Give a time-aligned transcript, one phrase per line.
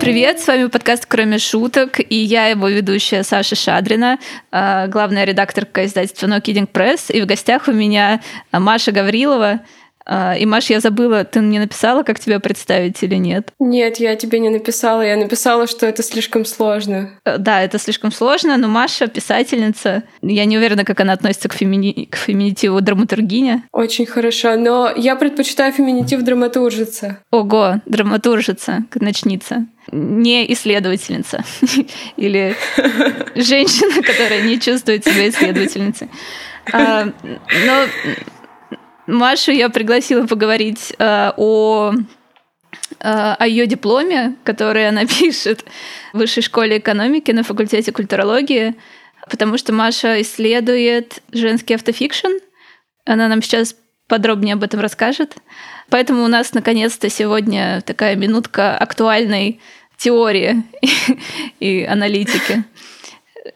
[0.00, 0.40] привет!
[0.40, 4.18] С вами подкаст «Кроме шуток» и я его ведущая Саша Шадрина,
[4.50, 7.12] а, главная редакторка издательства No Kidding Press.
[7.12, 9.60] И в гостях у меня Маша Гаврилова,
[10.10, 13.52] и, Маш, я забыла, ты мне написала, как тебя представить или нет?
[13.60, 15.02] Нет, я тебе не написала.
[15.02, 17.10] Я написала, что это слишком сложно.
[17.24, 20.02] Э, да, это слишком сложно, но Маша писательница.
[20.20, 22.06] Я не уверена, как она относится к, фемини...
[22.10, 23.64] к феминитиву драматургиня.
[23.72, 27.18] Очень хорошо, но я предпочитаю феминитив драматуржица.
[27.30, 31.44] Ого, драматуржица, начница не исследовательница
[32.16, 32.56] или
[33.34, 36.08] женщина, которая не чувствует себя исследовательницей.
[36.72, 37.06] А,
[37.66, 37.86] но
[39.10, 41.92] Машу я пригласила поговорить э, о
[43.00, 45.64] э, о ее дипломе, который она пишет
[46.12, 48.74] в Высшей школе экономики на факультете культурологии,
[49.28, 52.28] потому что Маша исследует женский автофикшн.
[53.04, 53.74] Она нам сейчас
[54.06, 55.36] подробнее об этом расскажет.
[55.88, 59.60] Поэтому у нас наконец-то сегодня такая минутка актуальной
[59.96, 60.62] теории
[61.60, 62.64] и аналитики.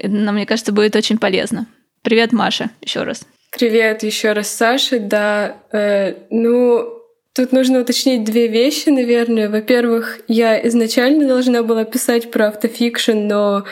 [0.03, 1.67] Нам, мне кажется, будет очень полезно.
[2.03, 3.27] Привет, Маша, еще раз.
[3.55, 4.99] Привет еще раз, Саша.
[4.99, 6.89] Да, э, ну,
[7.33, 9.49] тут нужно уточнить две вещи, наверное.
[9.49, 13.65] Во-первых, я изначально должна была писать про автофикшн, но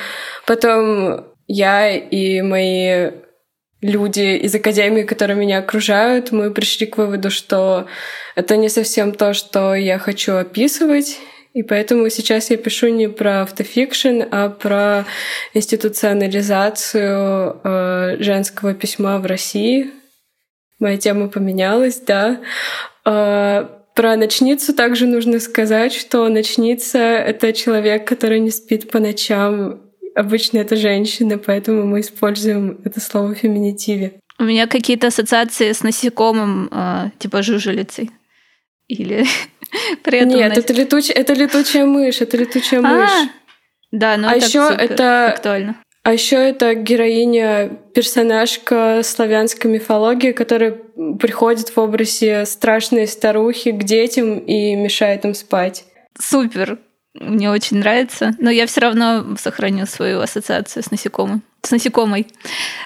[0.47, 3.11] потом я и мои
[3.81, 7.89] люди из академии, которые меня окружают, мы пришли к выводу, что
[8.37, 11.19] это не совсем то, что я хочу описывать,
[11.55, 15.05] и поэтому сейчас я пишу не про автофикшн, а про
[15.53, 19.91] институционализацию э, женского письма в России.
[20.79, 22.41] Моя тема поменялась, да.
[23.05, 29.83] Э, про ночницу также нужно сказать, что ночница— это человек, который не спит по ночам.
[30.15, 34.15] Обычно это женщина, поэтому мы используем это слово в феминитиве.
[34.39, 38.11] У меня какие-то ассоциации с насекомым, э, типа жужелицей.
[38.89, 39.27] Или
[40.03, 41.11] при этом Нет, это, летуч...
[41.11, 43.31] это летучая мышь, это летучая а, мышь.
[43.91, 45.77] Да, но а еще это актуально.
[46.05, 50.73] А еще это героиня, персонажка славянской мифологии, которая
[51.21, 55.85] приходит в образе страшной старухи к детям и мешает им спать.
[56.19, 56.79] Супер!
[57.15, 62.27] Мне очень нравится, но я все равно сохраню свою ассоциацию с насекомым с насекомой.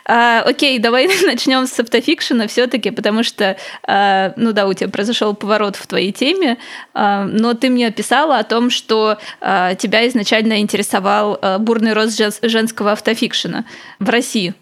[0.05, 3.57] А, окей, давай начнем с автофикшена все-таки, потому что,
[3.87, 6.59] а, ну да, у тебя произошел поворот в твоей теме,
[6.93, 12.21] а, но ты мне описала о том, что а, тебя изначально интересовал а, бурный рост
[12.43, 13.65] женского автофикшена
[13.99, 14.55] в России.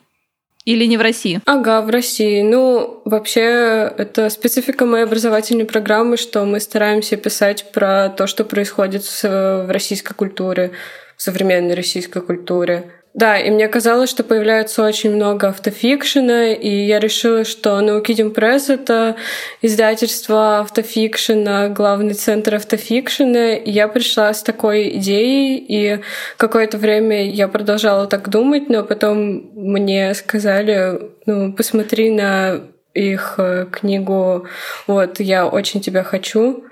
[0.64, 1.40] Или не в России?
[1.44, 2.40] Ага, в России.
[2.40, 9.04] Ну, вообще, это специфика моей образовательной программы, что мы стараемся писать про то, что происходит
[9.22, 10.70] в российской культуре,
[11.18, 12.90] в современной российской культуре.
[13.14, 18.68] Да, и мне казалось, что появляется очень много автофикшена, и я решила, что Наукидим Пресс—
[18.70, 19.14] это
[19.62, 23.54] издательство автофикшена, главный центр автофикшена.
[23.54, 26.00] И я пришла с такой идеей, и
[26.36, 32.62] какое-то время я продолжала так думать, но потом мне сказали, ну, посмотри на
[32.94, 34.48] их э, книгу
[34.88, 36.64] «Вот, я очень тебя хочу»,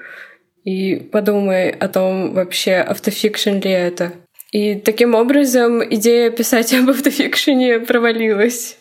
[0.64, 4.12] и подумай о том, вообще автофикшн ли это.
[4.52, 8.76] И таким образом идея писать об автофикшене провалилась.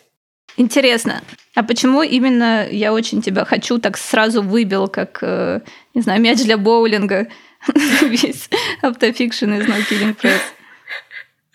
[0.58, 1.22] Интересно,
[1.54, 5.60] а почему именно я очень тебя хочу так сразу выбил, как, э,
[5.94, 7.28] не знаю, мяч для боулинга,
[8.02, 8.50] весь
[8.82, 10.40] автофикшн из No Killing Press?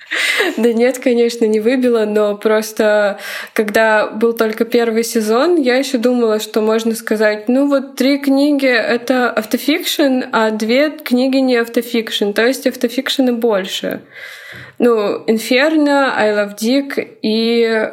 [0.57, 3.19] Да нет, конечно, не выбила, но просто
[3.53, 8.67] когда был только первый сезон, я еще думала, что можно сказать, ну вот три книги—
[8.67, 14.01] это автофикшн, а две книги не автофикшн, то есть автофикшена больше.
[14.79, 17.91] Ну, «Инферно», «I Love Dick» и,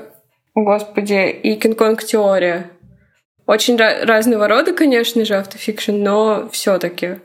[0.54, 2.70] господи, и «Кинг-Конг Теория».
[3.46, 7.16] Очень разного рода, конечно же, автофикшн, но все таки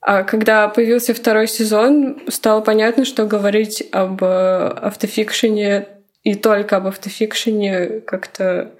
[0.00, 5.88] а когда появился второй сезон, стало понятно, что говорить об э, автофикшене
[6.22, 8.72] и только об автофикшене как-то,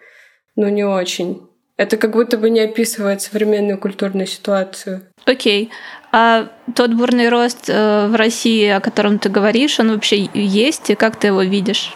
[0.56, 1.46] ну, не очень.
[1.76, 5.02] Это как будто бы не описывает современную культурную ситуацию.
[5.26, 5.64] Окей.
[5.64, 5.70] Okay.
[6.12, 10.94] А тот бурный рост э, в России, о котором ты говоришь, он вообще есть, и
[10.94, 11.94] как ты его видишь?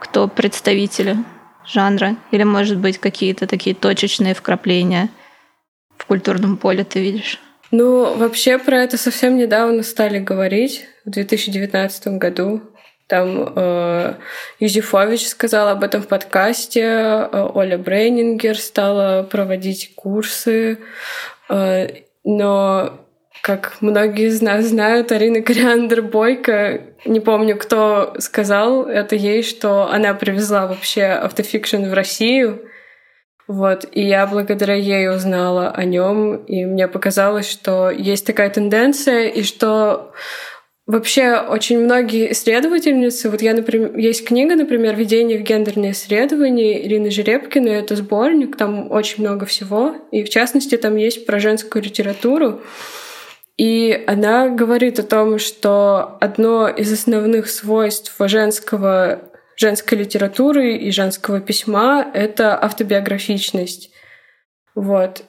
[0.00, 1.16] Кто представители
[1.66, 2.16] жанра?
[2.30, 5.08] Или, может быть, какие-то такие точечные вкрапления
[5.96, 7.40] в культурном поле ты видишь?
[7.76, 12.62] Ну, вообще про это совсем недавно стали говорить, в 2019 году.
[13.08, 14.14] Там э,
[14.60, 20.78] Юзефович сказал об этом в подкасте, э, Оля Брейнингер стала проводить курсы,
[21.48, 21.88] э,
[22.22, 22.92] но
[23.42, 29.90] как многие из нас знают, Арина Кориандр Бойко, не помню, кто сказал это ей, что
[29.90, 32.70] она привезла вообще автофикшн в Россию,
[33.46, 39.28] Вот, и я благодаря ей узнала о нем, и мне показалось, что есть такая тенденция,
[39.28, 40.12] и что
[40.86, 47.10] Вообще, очень многие исследовательницы, вот я, например, есть книга, например, «Введение в гендерные исследования» Ирины
[47.10, 52.60] Жеребкиной, это сборник, там очень много всего, и в частности там есть про женскую литературу,
[53.56, 61.40] и она говорит о том, что одно из основных свойств женского, женской литературы и женского
[61.40, 63.90] письма— это автобиографичность.
[64.74, 65.22] Вот.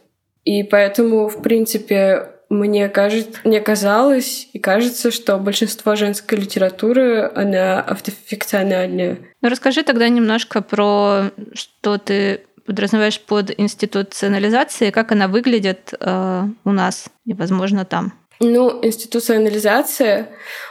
[0.43, 7.81] И поэтому, в принципе, мне, кажется, мне казалось и кажется, что большинство женской литературы, она
[7.81, 9.17] автофикциональная.
[9.41, 16.71] Ну, расскажи тогда немножко про что ты подразумеваешь под институционализацией, как она выглядит э, у
[16.71, 18.13] нас и, возможно, там?
[18.39, 20.29] Ну, институционализация.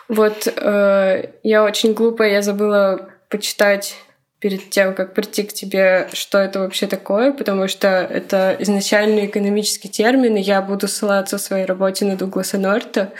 [0.09, 3.97] Вот э, я очень глупая, я забыла почитать
[4.45, 9.89] перед тем, как прийти к тебе, что это вообще такое, потому что это изначально экономический
[9.89, 13.13] термин, и я буду ссылаться в своей работе на Дугласа Норта,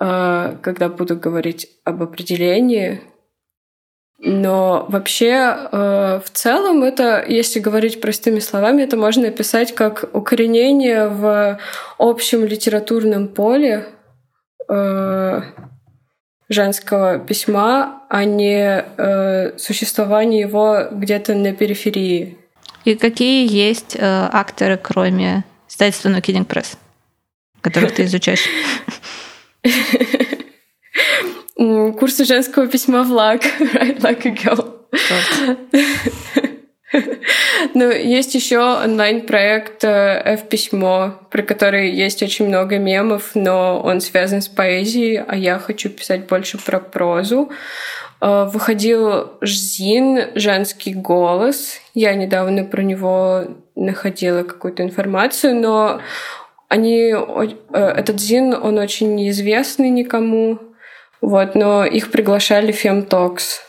[0.00, 3.00] э, когда буду говорить об определении.
[4.18, 11.06] Но вообще, э, в целом, это, если говорить простыми словами, это можно описать как укоренение
[11.08, 11.60] в
[11.98, 13.86] общем литературном поле
[14.68, 15.42] э,
[16.48, 22.38] женского письма, а не э, существование его где-то на периферии.
[22.84, 26.76] И какие есть э, акторы, кроме издательства No Kidding Press,
[27.60, 28.44] которых ты изучаешь?
[31.98, 34.74] Курсы женского письма в ЛАК, Write Like a Girl.
[37.74, 44.42] Ну, есть еще онлайн-проект э, F-письмо, про который есть очень много мемов, но он связан
[44.42, 47.50] с поэзией, а я хочу писать больше про прозу.
[48.20, 51.80] Э, выходил Жзин «Женский голос».
[51.94, 53.44] Я недавно про него
[53.74, 56.00] находила какую-то информацию, но
[56.68, 60.58] они, э, этот Зин, он очень неизвестный никому,
[61.20, 63.60] вот, но их приглашали Femtalks,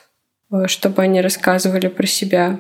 [0.67, 2.59] чтобы они рассказывали про себя.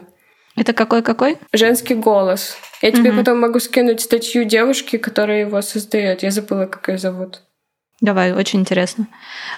[0.55, 1.37] Это какой-какой?
[1.51, 2.57] Женский голос.
[2.81, 3.19] Я тебе угу.
[3.19, 6.23] потом могу скинуть статью девушки, которая его создает.
[6.23, 7.41] Я забыла, как ее зовут.
[8.01, 9.07] Давай, очень интересно.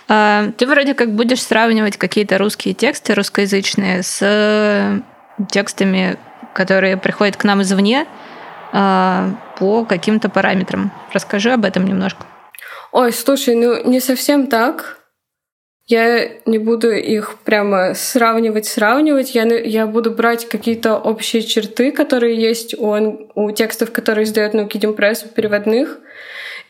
[0.08, 5.04] А, ты вроде как будешь сравнивать какие-то русские тексты, русскоязычные, с
[5.52, 6.18] текстами,
[6.54, 8.08] которые приходят к нам извне
[8.72, 9.30] а,
[9.60, 10.92] по каким-то параметрам.
[11.14, 12.26] Расскажи об этом немножко.
[12.92, 14.97] Ой, слушай, ну не совсем так.
[15.88, 19.34] Я не буду их прямо сравнивать, сравнивать.
[19.34, 24.94] Я, я буду брать какие-то общие черты, которые есть у, у текстов, которые издает Наукидим
[24.94, 26.00] Пресс, переводных,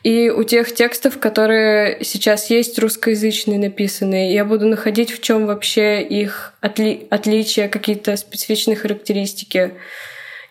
[0.04, 4.32] и у тех текстов, которые сейчас есть русскоязычные написанные.
[4.32, 9.74] Я буду находить, в чем вообще их отли отличия, какие-то специфичные характеристики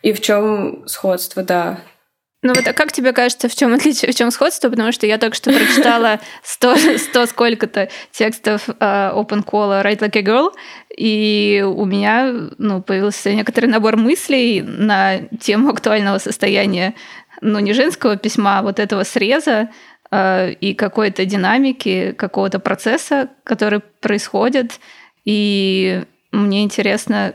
[0.01, 1.79] и в чем сходство, да.
[2.44, 4.69] Ну вот а как тебе кажется, в чем отличие, в чем сходство?
[4.69, 10.18] Потому что я только что прочитала 100, 100 сколько-то текстов uh, Open Call Write Like
[10.18, 10.51] a Girl,
[10.95, 16.94] и у меня ну, появился некоторый набор мыслей на тему актуального состояния,
[17.42, 19.69] ну не женского письма, а вот этого среза
[20.12, 24.79] uh, и какой-то динамики, какого-то процесса, который происходит.
[25.25, 27.34] И мне интересно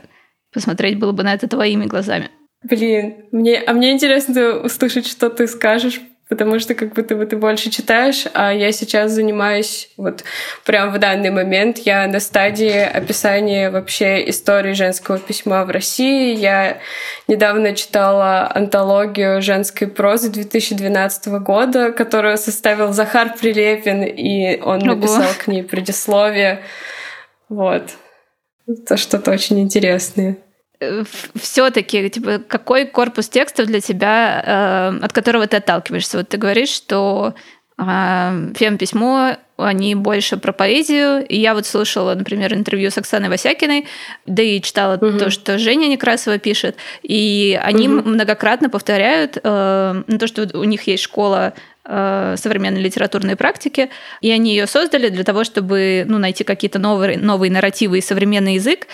[0.53, 2.29] посмотреть было бы на это твоими глазами.
[2.63, 7.35] Блин, мне, а мне интересно услышать, что ты скажешь, потому что как будто бы ты
[7.35, 10.23] больше читаешь, а я сейчас занимаюсь вот
[10.65, 11.79] прям в данный момент.
[11.79, 16.35] Я на стадии описания вообще истории женского письма в России.
[16.35, 16.79] Я
[17.27, 24.95] недавно читала антологию женской прозы 2012 года, которую составил Захар Прилепин, и он Ого.
[24.95, 26.63] написал к ней предисловие.
[27.49, 27.83] Вот.
[28.65, 30.37] Это что-то очень интересное
[31.35, 36.17] все-таки, типа, какой корпус текстов для тебя, э, от которого ты отталкиваешься?
[36.17, 37.33] Вот ты говоришь, что
[37.77, 41.25] э, фем-письмо, они больше про поэзию.
[41.27, 43.87] И я вот слушала, например, интервью с Оксаной Васякиной,
[44.25, 45.17] да и читала угу.
[45.17, 46.75] то, что Женя Некрасова пишет.
[47.03, 48.09] И они угу.
[48.09, 53.89] многократно повторяют э, то, что у них есть школа Э, современной литературной практики,
[54.21, 58.55] и они ее создали для того, чтобы ну, найти какие-то новые, новые нарративы и современный
[58.55, 58.87] язык.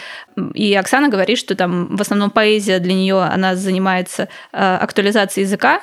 [0.55, 5.81] И Оксана говорит, что там в основном поэзия для нее, она занимается э, актуализацией языка,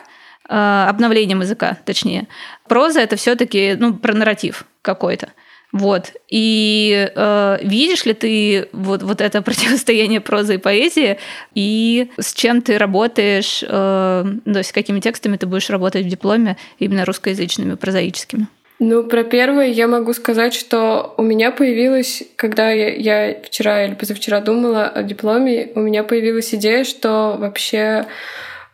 [0.49, 2.27] э, обновлением языка, точнее.
[2.69, 5.29] Проза это все-таки ну, про нарратив какой-то.
[5.73, 6.13] Вот.
[6.29, 11.19] И э, видишь ли ты вот, вот это противостояние прозы и поэзии,
[11.55, 16.57] и с чем ты работаешь, э, то есть какими текстами ты будешь работать в дипломе,
[16.79, 18.47] именно русскоязычными, прозаическими?
[18.79, 23.95] Ну, про первое я могу сказать, что у меня появилась, когда я, я вчера или
[23.95, 28.07] позавчера думала о дипломе, у меня появилась идея, что вообще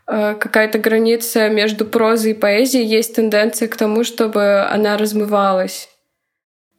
[0.08, 5.88] э, какая-то граница между прозой и поэзией есть тенденция к тому, чтобы она размывалась.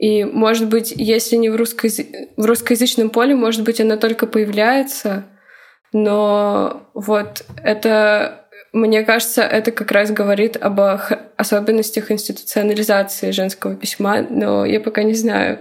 [0.03, 1.87] И, может быть, если не в, русско
[2.35, 5.23] в русскоязычном поле, может быть, она только появляется,
[5.93, 10.81] но вот это мне кажется, это как раз говорит об
[11.37, 15.59] особенностях институционализации женского письма, но я пока не знаю.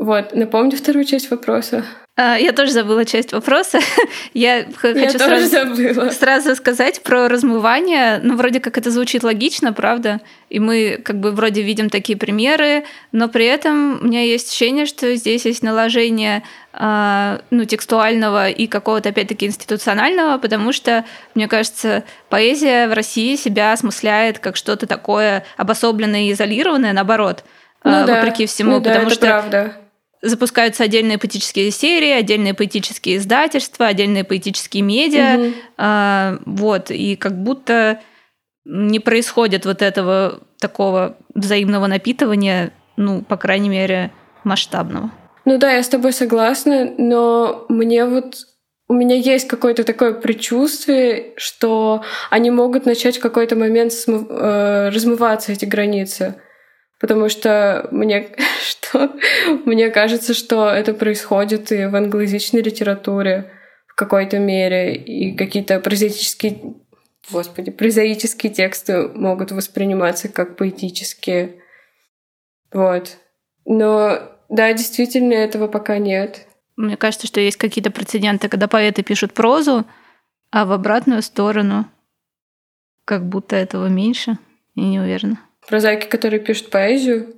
[0.00, 1.84] Вот, напомню вторую часть вопроса.
[2.16, 3.80] А, я тоже забыла часть вопроса.
[4.34, 6.10] Я хочу Я сразу, забыла.
[6.10, 8.18] сразу сказать про размывание.
[8.22, 10.22] Ну, вроде как это звучит логично, правда?
[10.48, 14.86] И мы как бы вроде видим такие примеры, но при этом у меня есть ощущение,
[14.86, 21.04] что здесь есть наложение а, ну, текстуального и какого-то, опять-таки, институционального, потому что,
[21.34, 27.44] мне кажется, поэзия в России себя осмысляет как что-то такое обособленное и изолированное, наоборот,
[27.84, 28.16] ну, а, да.
[28.16, 29.76] вопреки всему, ну, да, потому это что правда
[30.22, 35.54] запускаются отдельные поэтические серии, отдельные поэтические издательства, отдельные поэтические медиа, Мгм.
[35.78, 38.00] а, вот, и как будто
[38.64, 44.10] не происходит вот этого такого взаимного напитывания, ну, по крайней мере,
[44.44, 45.10] масштабного.
[45.46, 48.34] Ну да, я с тобой согласна, но мне вот
[48.88, 54.88] у меня есть какое-то такое предчувствие, что они могут начать в какой-то момент смыв- э,
[54.90, 56.34] размываться эти границы.
[57.00, 58.28] Потому что мне,
[58.62, 59.10] что,
[59.64, 63.50] мне кажется, что это происходит и в англоязычной литературе
[63.88, 66.76] в какой-то мере, и какие-то прозаические,
[67.30, 71.62] господи, прозаические тексты могут восприниматься как поэтические.
[72.72, 73.16] Вот.
[73.64, 76.46] Но да, действительно, этого пока нет.
[76.76, 79.86] Мне кажется, что есть какие-то прецеденты, когда поэты пишут прозу,
[80.50, 81.86] а в обратную сторону
[83.04, 84.38] как будто этого меньше.
[84.76, 85.40] Я не уверена.
[85.70, 87.36] Прозаики, которые пишут поэзию,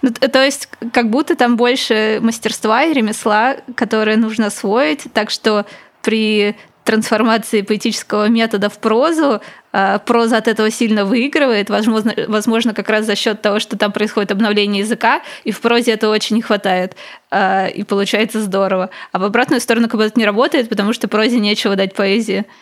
[0.00, 5.66] Ну, то есть, как будто там больше мастерства и ремесла, которое нужно освоить, так что
[6.02, 6.54] при
[6.84, 9.42] трансформации поэтического метода в прозу,
[9.72, 13.90] а, проза от этого сильно выигрывает, возможно, возможно, как раз за счет того, что там
[13.90, 16.94] происходит обновление языка, и в прозе этого очень не хватает,
[17.30, 18.90] а, и получается здорово.
[19.10, 22.44] А в обратную сторону как будто не работает, потому что прозе нечего дать поэзии.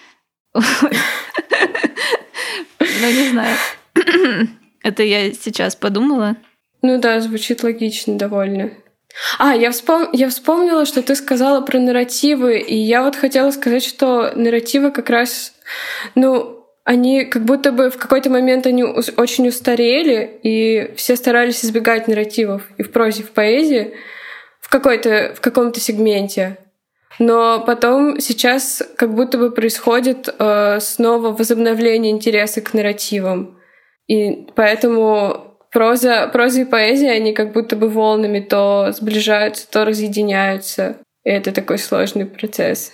[3.01, 3.57] Ну, не знаю.
[4.83, 6.37] Это я сейчас подумала.
[6.83, 8.71] Ну да, звучит логично довольно.
[9.39, 10.09] А, я, вспом...
[10.13, 15.09] я вспомнила, что ты сказала про нарративы, и я вот хотела сказать, что нарративы как
[15.09, 15.55] раз,
[16.15, 22.09] ну, они как будто бы в какой-то момент они очень устарели, и все старались избегать
[22.09, 23.95] нарративов и в прозе, и в поэзии
[24.61, 26.59] в, какой-то, в каком-то сегменте.
[27.19, 33.59] Но потом сейчас как будто бы происходит э, снова возобновление интереса к нарративам.
[34.07, 40.97] И поэтому проза, проза и поэзия, они как будто бы волнами то сближаются, то разъединяются.
[41.25, 42.93] И это такой сложный процесс.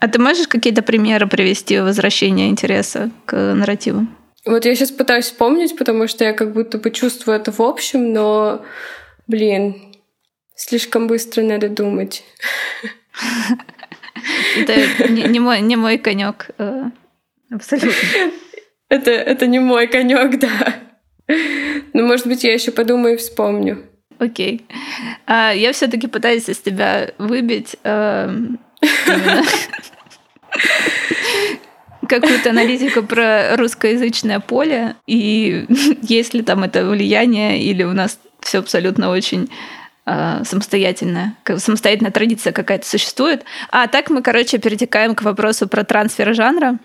[0.00, 4.16] А ты можешь какие-то примеры привести возвращения интереса к нарративам?
[4.44, 8.12] Вот я сейчас пытаюсь вспомнить, потому что я как будто бы чувствую это в общем,
[8.12, 8.64] но,
[9.26, 9.94] блин,
[10.54, 12.24] слишком быстро надо думать.
[14.56, 16.50] Это не, мой, не мой конек.
[17.50, 17.92] Абсолютно.
[18.88, 20.74] Это, это не мой конек, да.
[21.92, 23.84] Но, может быть, я еще подумаю и вспомню.
[24.18, 24.66] Окей.
[25.26, 28.58] А, я все-таки пытаюсь из тебя выбить эм,
[32.08, 35.66] какую-то аналитику про русскоязычное поле и
[36.02, 39.50] есть ли там это влияние или у нас все абсолютно очень
[40.06, 43.44] э, самостоятельная, самостоятельная традиция какая-то существует.
[43.70, 46.78] А так мы, короче, перетекаем к вопросу про трансфер жанра.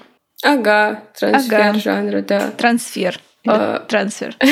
[0.43, 1.79] Ага, трансфер Ага.
[1.79, 2.51] жанра, да.
[2.51, 3.19] Трансфер.
[3.47, 3.79] А.
[3.79, 4.35] Трансфер.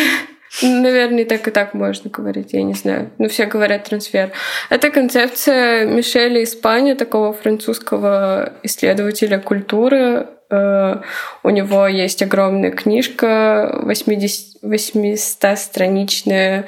[0.62, 3.12] Наверное, так и так можно говорить, я не знаю.
[3.18, 4.32] Но все говорят трансфер.
[4.70, 10.28] Это концепция Мишеля Испания, такого французского исследователя культуры.
[10.50, 10.98] Э,
[11.44, 16.66] У него есть огромная книжка, 80 800-страничная,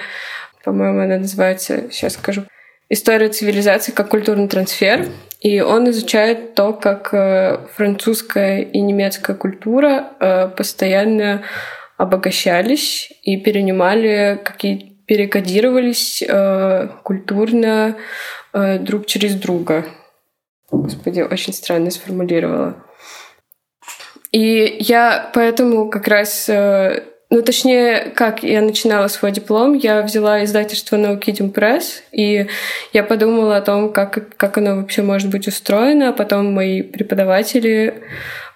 [0.63, 2.43] по-моему, она называется, сейчас скажу,
[2.89, 5.07] «История цивилизации как культурный трансфер».
[5.43, 11.43] И он изучает то, как э, французская и немецкая культура э, постоянно
[11.97, 17.97] обогащались и перенимали, какие перекодировались э, культурно
[18.53, 19.83] друг через друга.
[20.71, 22.85] Господи, очень странно сформулировала.
[24.31, 26.47] И я поэтому как раз,
[27.33, 32.45] ну точнее, как я начинала свой диплом, я взяла издательство Наукидим Пресс, и
[32.93, 38.03] я подумала о том, как, как оно вообще может быть устроено, потом мои преподаватели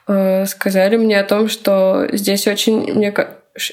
[0.07, 3.11] э, сказали мне о том, что здесь очень, мне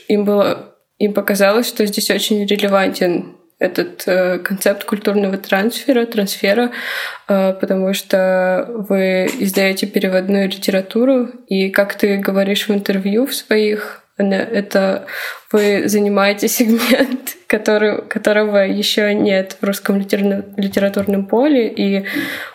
[0.08, 6.70] им было им показалось, что здесь очень релевантен этот э, концепт культурного трансфера, трансфера,
[7.28, 14.03] э, потому что вы издаете переводную литературу, и как ты говоришь в интервью в своих,
[14.16, 15.06] это
[15.50, 22.06] вы занимаете сегмент, который, которого еще нет в русском литературном поле, и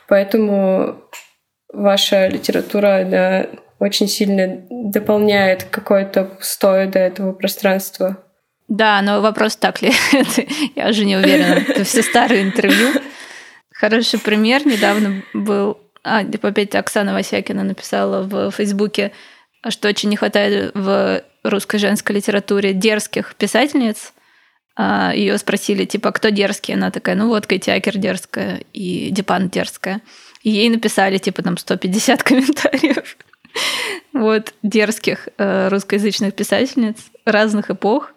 [0.08, 1.02] поэтому
[1.72, 3.48] ваша литература она
[3.80, 8.18] очень сильно дополняет какое-то пустое до этого пространство.
[8.68, 9.92] Да, но вопрос так ли?
[10.76, 11.64] Я уже не уверена.
[11.68, 12.90] Это все старые интервью.
[13.74, 15.80] Хороший пример недавно был...
[16.04, 19.12] А, опять Оксана Васякина написала в Фейсбуке,
[19.70, 24.14] что очень не хватает в русской женской литературе дерзких писательниц.
[24.76, 26.74] А, Ее спросили, типа, кто дерзкий?
[26.74, 30.02] Она такая, ну вот, Кэти Акер дерзкая и Дипан дерзкая.
[30.44, 33.18] И ей написали, типа, там 150 комментариев.
[34.14, 38.12] Вот, дерзких э, русскоязычных писательниц разных эпох.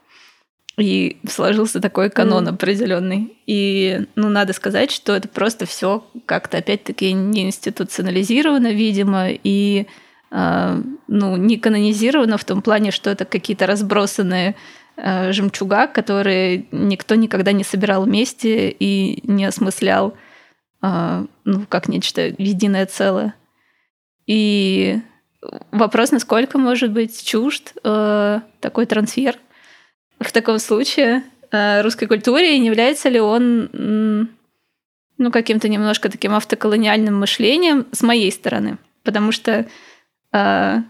[0.79, 2.51] И сложился такой канон mm.
[2.51, 3.37] определенный.
[3.47, 9.87] И, ну, надо сказать, что это просто все как-то опять-таки не институционализировано, видимо, и
[10.35, 14.55] ну, не канонизировано в том плане, что это какие-то разбросанные
[14.97, 20.17] э, жемчуга, которые никто никогда не собирал вместе и не осмыслял,
[20.83, 23.35] э, ну, как нечто единое целое.
[24.27, 25.01] И
[25.71, 29.37] вопрос, насколько может быть чужд такой трансфер–
[30.23, 34.29] в таком случае русской культуре, и не является ли он
[35.19, 38.79] ну, каким-то немножко таким автоколониальным мышлением с моей стороны.
[39.03, 39.67] Потому что
[40.33, 40.83] э,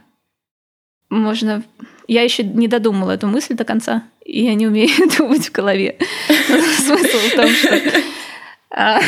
[1.11, 1.62] можно...
[2.08, 5.96] Я еще не додумала эту мысль до конца, и я не умею думать в голове.
[6.78, 7.80] Смысл в том, что
[8.70, 9.00] а,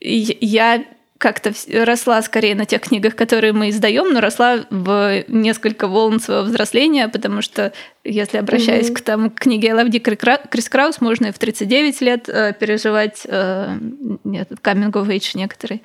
[0.00, 0.84] я
[1.20, 1.52] как-то
[1.84, 7.08] росла скорее на тех книгах, которые мы издаем, но росла в несколько волн своего взросления,
[7.08, 8.94] потому что, если обращаясь mm-hmm.
[8.94, 13.26] к, там, к книге «I love Крис Краус», можно и в 39 лет э, переживать
[13.26, 13.76] э,
[14.24, 15.82] нет, coming of age некоторые.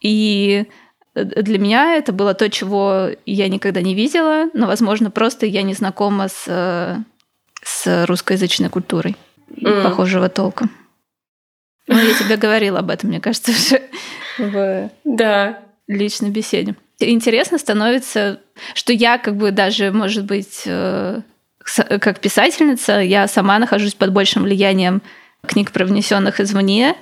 [0.00, 0.66] И
[1.14, 5.74] для меня это было то, чего я никогда не видела, но, возможно, просто я не
[5.74, 7.04] знакома с,
[7.62, 9.16] с русскоязычной культурой
[9.50, 9.82] mm.
[9.82, 10.68] похожего толка.
[11.86, 13.52] Ну, я тебе говорила об этом, мне кажется,
[14.38, 15.58] уже в да.
[15.86, 16.76] личной беседе.
[16.98, 18.40] Интересно становится,
[18.74, 21.20] что я как бы даже, может быть, э,
[21.64, 25.02] как писательница, я сама нахожусь под большим влиянием
[25.46, 26.96] книг, привнесенных извне,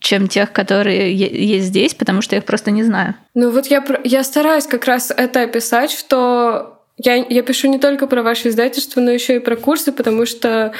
[0.00, 3.14] чем тех, которые есть здесь, потому что я их просто не знаю.
[3.34, 8.06] Ну вот я, я стараюсь как раз это описать, что я, я пишу не только
[8.06, 10.72] про ваше издательство, но еще и про курсы, потому что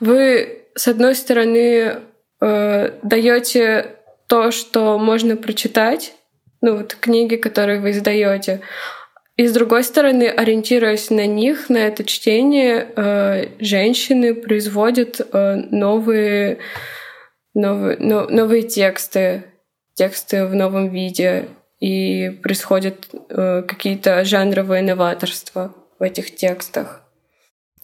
[0.00, 2.00] вы, с одной стороны,
[2.40, 6.14] э, даете то, что можно прочитать,
[6.60, 8.60] ну вот книги, которые вы издаете.
[9.36, 16.58] И с другой стороны, ориентируясь на них, на это чтение, э, женщины производят э, новые,
[17.54, 19.44] новые, но, новые тексты,
[19.94, 21.48] тексты в новом виде,
[21.80, 27.02] и происходят э, какие-то жанровые новаторства в этих текстах.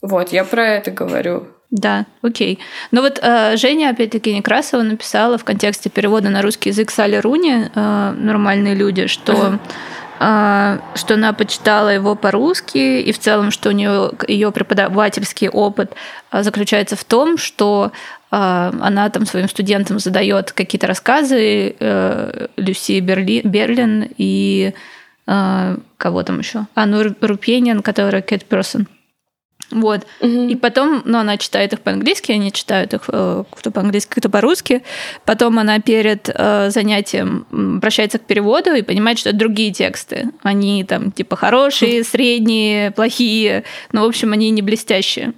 [0.00, 1.48] Вот, я про это говорю.
[1.70, 2.60] Да, окей.
[2.92, 7.68] Но вот э, Женя, опять-таки, Некрасова написала в контексте перевода на русский язык Сали Руни
[7.74, 9.58] э, «Нормальные люди», что,
[10.20, 15.92] э, что она почитала его по-русски, и в целом, что у нее ее преподавательский опыт
[16.30, 17.92] э, заключается в том, что
[18.30, 24.74] она там своим студентам задает какие-то рассказы э, Люси Берли, Берлин и
[25.26, 26.66] э, кого там еще?
[26.74, 28.86] А, ну, Рупенин, которая Кэт Персон.
[29.70, 30.06] Вот.
[30.20, 30.48] Угу.
[30.48, 34.82] И потом, ну, она читает их по-английски, они читают их э, кто по-английски, кто по-русски.
[35.24, 40.30] Потом она перед э, занятием обращается к переводу и понимает, что это другие тексты.
[40.42, 43.64] Они там типа хорошие, средние, плохие.
[43.92, 45.34] Ну, в общем, они не блестящие.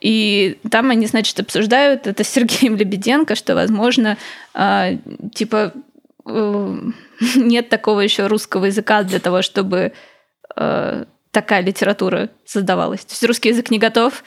[0.00, 4.16] И там они, значит, обсуждают это с Сергеем Лебеденко, что, возможно,
[4.54, 4.98] э,
[5.34, 5.72] типа
[6.26, 6.78] э,
[7.36, 9.92] нет такого еще русского языка для того, чтобы
[10.56, 13.04] э, такая литература создавалась.
[13.04, 14.22] То есть русский язык не готов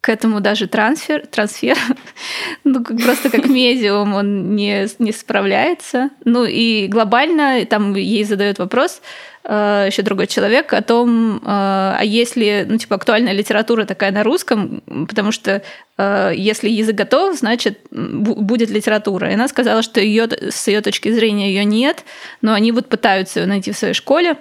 [0.00, 1.76] к этому даже трансфер, трансфер,
[2.64, 6.10] ну, просто как медиум он не, не справляется.
[6.24, 9.02] Ну и глобально там ей задают вопрос
[9.44, 14.22] э, еще другой человек о том, э, а если, ну, типа, актуальная литература такая на
[14.22, 15.62] русском, потому что
[15.96, 19.30] э, если язык готов, значит, будет литература.
[19.30, 22.04] И она сказала, что ее, с ее точки зрения ее нет,
[22.40, 24.36] но они вот пытаются ее найти в своей школе.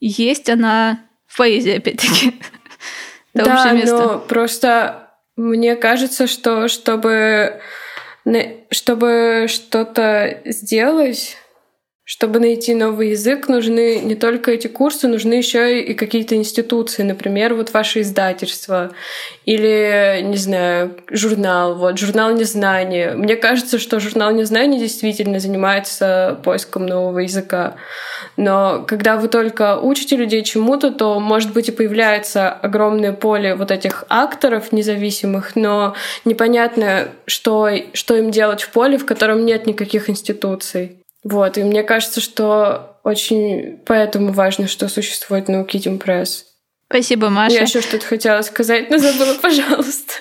[0.00, 0.98] Есть она
[1.36, 2.34] поэзия, опять-таки.
[3.34, 7.60] да, но просто мне кажется, что чтобы,
[8.70, 11.36] чтобы что-то сделать,
[12.06, 17.54] Чтобы найти новый язык, нужны не только эти курсы, нужны еще и какие-то институции, например,
[17.54, 18.92] вот ваше издательство
[19.46, 23.14] или, не знаю, журнал, вот, журнал незнания.
[23.14, 27.76] Мне кажется, что журнал незнания действительно занимается поиском нового языка.
[28.36, 33.70] Но когда вы только учите людей чему-то, то, может быть, и появляется огромное поле вот
[33.70, 35.94] этих акторов независимых, но
[36.26, 40.98] непонятно, что, что им делать в поле, в котором нет никаких институций.
[41.24, 46.46] Вот, и мне кажется, что очень поэтому важно, что существует Наукидим Пресс.
[46.88, 47.54] Спасибо, Маша.
[47.56, 50.12] Я еще что-то хотела сказать, но забыла, пожалуйста.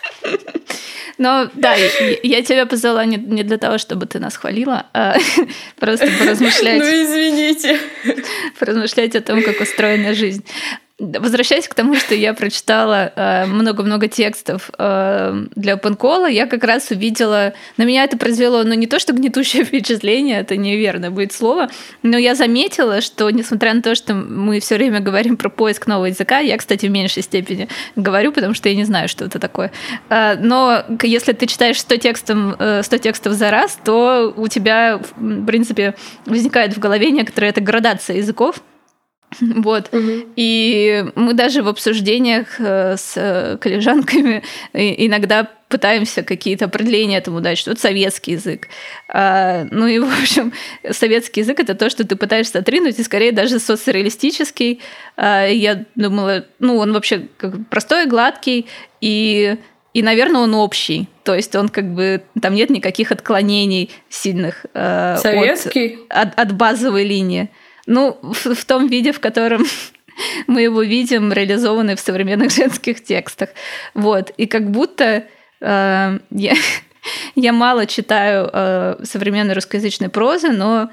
[1.18, 5.16] Но да, я тебя позвала не, не для того, чтобы ты нас хвалила, а
[5.80, 6.80] просто поразмышлять.
[6.80, 7.80] Ну, извините.
[8.60, 10.44] Поразмышлять о том, как устроена жизнь.
[11.00, 16.92] Возвращаясь к тому, что я прочитала э, много-много текстов э, для OpenCall, я как раз
[16.92, 17.54] увидела...
[17.78, 21.70] На меня это произвело, ну, не то, что гнетущее впечатление, это неверно будет слово,
[22.04, 26.06] но я заметила, что, несмотря на то, что мы все время говорим про поиск нового
[26.06, 29.72] языка, я, кстати, в меньшей степени говорю, потому что я не знаю, что это такое.
[30.10, 35.46] Э, но если ты читаешь 100 текстов, 100 текстов за раз, то у тебя, в
[35.46, 35.96] принципе,
[36.28, 38.62] возникает в голове некоторая эта градация языков,
[39.64, 39.94] Вот.
[39.94, 40.34] Угу.
[40.36, 44.44] И мы даже в обсуждениях э, с э, коллежанками
[44.74, 48.68] иногда пытаемся какие-то определения этому дать, что это советский язык.
[49.10, 50.54] А, ну и, в общем,
[50.92, 54.82] советский язык— это то, что ты пытаешься отринуть, и скорее даже соцреалистический.
[55.18, 57.28] А, я думала, ну, он вообще
[57.72, 58.68] простой, гладкий,
[59.02, 59.58] и,
[59.96, 61.08] и, наверное, он общий.
[61.24, 62.22] То есть он как бы...
[62.40, 65.98] Там нет никаких отклонений сильных э, советский?
[66.10, 67.50] От, от, от базовой линии.
[67.86, 69.66] Ну, в, в том виде, в котором
[70.48, 73.50] мы его видим, реализованный в современных женских текстах.
[73.94, 74.32] Вот.
[74.38, 75.26] И как будто
[75.62, 76.54] э, я,
[77.36, 80.90] я мало читаю э, современной русскоязычной прозы, но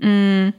[0.00, 0.50] э,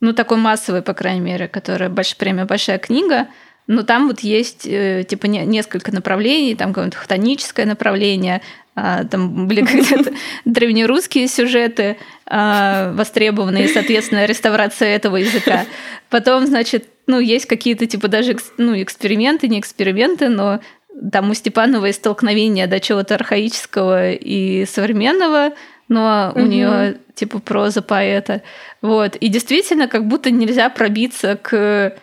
[0.00, 3.28] ну, такой массовой, по крайней мере, которая больш, премия «Большая книга»,
[3.66, 8.40] но там вот есть э, типа не, несколько направлений, там какое-то хтоническое направление,
[8.76, 10.12] там были когда-то
[10.44, 15.64] древнерусские сюжеты а, востребованные, соответственно, реставрация этого языка.
[16.10, 20.60] Потом, значит, ну, есть какие-то типа даже ну, эксперименты, не эксперименты, но
[21.10, 25.52] там у Степановой столкновение до чего-то архаического и современного,
[25.88, 26.42] но угу.
[26.42, 28.42] у нее типа проза поэта.
[28.82, 29.16] Вот.
[29.16, 31.96] И действительно, как будто нельзя пробиться к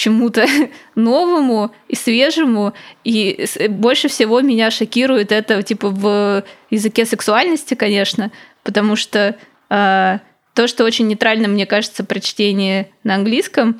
[0.00, 0.46] чему-то
[0.94, 2.72] новому и свежему.
[3.04, 8.32] И больше всего меня шокирует это типа в языке сексуальности, конечно,
[8.62, 9.36] потому что
[9.68, 10.18] э,
[10.54, 13.78] то, что очень нейтрально, мне кажется, прочтение на английском,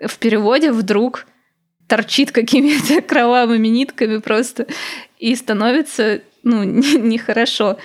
[0.00, 1.26] в переводе вдруг
[1.86, 4.66] торчит какими-то кровавыми нитками просто
[5.18, 7.76] и становится ну, нехорошо.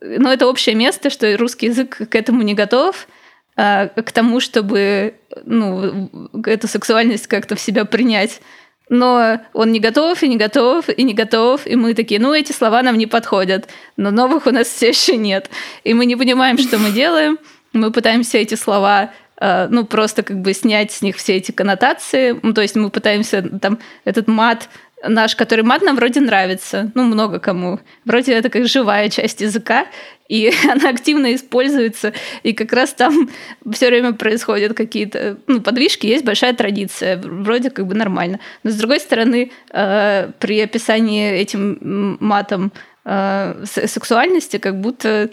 [0.00, 3.06] Но это общее место, что русский язык к этому не готов—
[3.58, 6.08] к тому, чтобы ну,
[6.46, 8.40] эту сексуальность как-то в себя принять.
[8.88, 11.66] Но он не готов, и не готов, и не готов.
[11.66, 13.68] И мы такие, ну, эти слова нам не подходят.
[13.96, 15.50] Но новых у нас все еще нет.
[15.82, 17.38] И мы не понимаем, что мы делаем.
[17.72, 22.38] Мы пытаемся эти слова а, ну, просто как бы снять с них все эти коннотации.
[22.42, 24.68] Ну, то есть мы пытаемся там этот мат
[25.04, 27.80] наш, который мат нам вроде нравится, ну, много кому.
[28.04, 29.86] Вроде это как живая часть языка,
[30.28, 33.30] и она активно используется, и как раз там
[33.72, 38.40] все время происходят какие-то ну, подвижки, есть большая традиция, вроде как бы нормально.
[38.62, 42.72] Но с другой стороны, э, при описании этим матом
[43.04, 45.30] э, сексуальности, как будто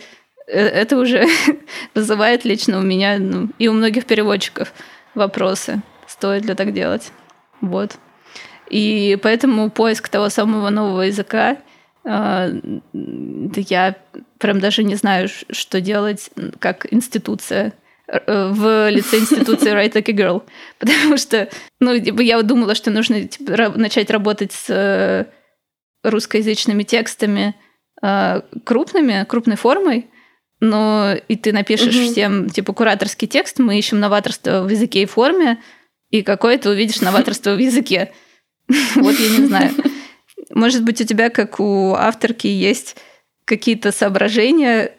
[0.47, 1.25] э, это уже
[1.95, 4.73] вызывает лично у меня ну, и у многих переводчиков
[5.15, 7.11] вопросы, стоит ли так делать.
[7.61, 7.97] Вот.
[8.69, 11.57] И поэтому поиск того самого нового языка
[12.03, 12.49] а,
[12.93, 13.95] я
[14.37, 17.73] прям даже не знаю, что делать как институция
[18.07, 20.43] э, в лице институции Write Like a Girl.
[20.79, 21.49] Потому что,
[21.79, 25.25] ну, типа, я думала, что нужно типа, начать работать с э,
[26.03, 27.55] русскоязычными текстами
[28.65, 30.09] крупными, крупной формой,
[30.59, 32.11] но и ты напишешь угу.
[32.11, 35.61] всем, типа, кураторский текст, мы ищем новаторство в языке и форме,
[36.09, 38.11] и какое ты увидишь новаторство в языке.
[38.95, 39.71] Вот я не знаю.
[40.51, 42.95] Может быть, у тебя, как у авторки, есть
[43.45, 44.91] какие-то соображения,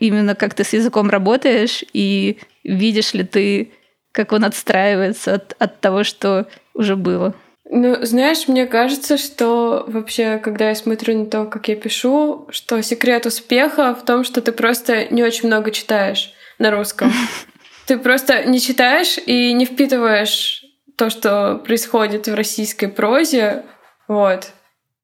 [0.00, 3.72] именно как ты с языком работаешь, и видишь ли ты,
[4.12, 7.34] как он отстраивается от, от того, что уже было?
[7.70, 12.80] Ну, знаешь, мне кажется, что вообще, когда я смотрю на то, как я пишу, что
[12.82, 17.12] секрет успеха в том, что ты просто не очень много читаешь на русском.
[17.86, 20.62] Ты просто не читаешь и не впитываешь
[20.98, 23.64] то, что происходит в российской прозе,
[24.08, 24.52] вот,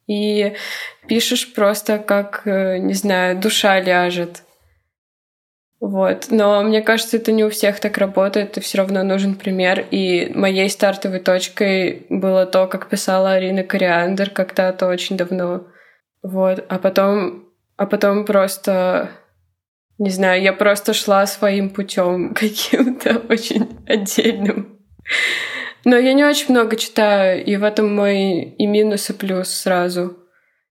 [0.06, 0.54] и
[1.06, 4.42] пишешь просто как, э, не знаю, душа ляжет.
[5.80, 6.28] Вот.
[6.30, 9.86] Но мне кажется, это не у всех так работает, и все равно нужен пример.
[9.90, 15.66] И моей стартовой точкой было то, как писала Арина Кориандр когда-то очень давно.
[16.22, 16.64] Вот.
[16.68, 19.10] А потом, а потом просто,
[19.98, 24.80] не знаю, я просто шла своим путем каким-то очень отдельным.
[25.84, 30.18] Но я не очень много читаю, и в этом мой и минус, и плюс сразу.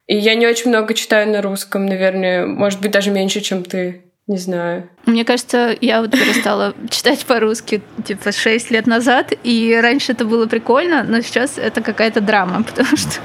[0.08, 4.13] И я не очень много читаю на русском, наверное, может быть, даже меньше, чем ты.
[4.26, 4.90] Не знаю.
[5.06, 10.46] Мне кажется, я вот перестала читать по-русски типа 6 лет назад, и раньше это было
[10.46, 13.20] прикольно, но сейчас это какая-то драма, потому что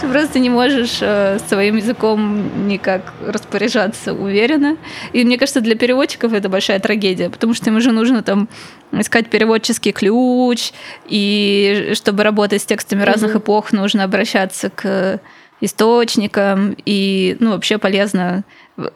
[0.00, 4.76] ты просто не можешь э, своим языком никак распоряжаться уверенно.
[5.14, 8.50] И мне кажется, для переводчиков это большая трагедия, потому что им уже нужно там
[8.92, 10.72] искать переводческий ключ,
[11.06, 15.20] и чтобы работать с текстами разных эпох, нужно обращаться к
[15.62, 18.44] источникам, и ну, вообще полезно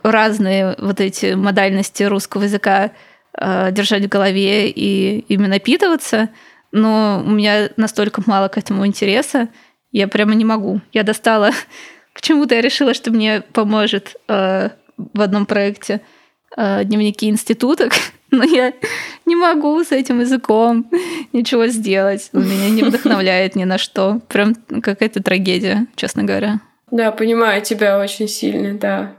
[0.03, 2.93] разные вот эти модальности русского языка
[3.39, 6.31] э, держать в голове и ими напитываться,
[6.73, 9.49] но у меня настолько мало к этому интереса,
[9.93, 10.81] я прямо не могу.
[10.93, 11.51] Я достала...
[12.15, 16.01] Почему-то я решила, что мне поможет э, в одном проекте
[16.57, 17.93] э, дневники институток,
[18.31, 18.73] но я
[19.27, 20.91] не могу с этим языком
[21.33, 22.31] ничего сделать.
[22.33, 24.21] Он меня не вдохновляет ни на что.
[24.29, 26.61] Прям какая-то трагедия, честно говоря.
[26.91, 29.17] Да, понимаю тебя очень сильно, да.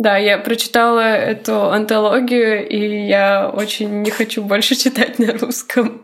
[0.00, 6.00] Да, я прочитала эту антологию, и я очень не хочу больше читать на русском.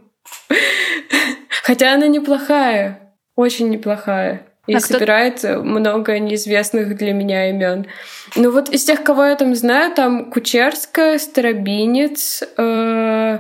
[1.63, 4.43] Хотя она неплохая, очень неплохая.
[4.67, 5.63] И а собирает кто...
[5.63, 7.87] много неизвестных для меня имен.
[8.35, 13.39] Ну вот из тех, кого я там знаю, там Кучерская, Старобинец, э,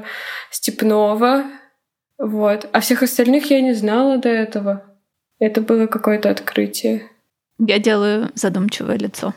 [0.50, 1.44] Степнова.
[2.16, 2.66] Вот.
[2.72, 4.84] А всех остальных я не знала до этого.
[5.38, 7.02] Это было какое-то открытие.
[7.58, 9.34] Я делаю задумчивое лицо.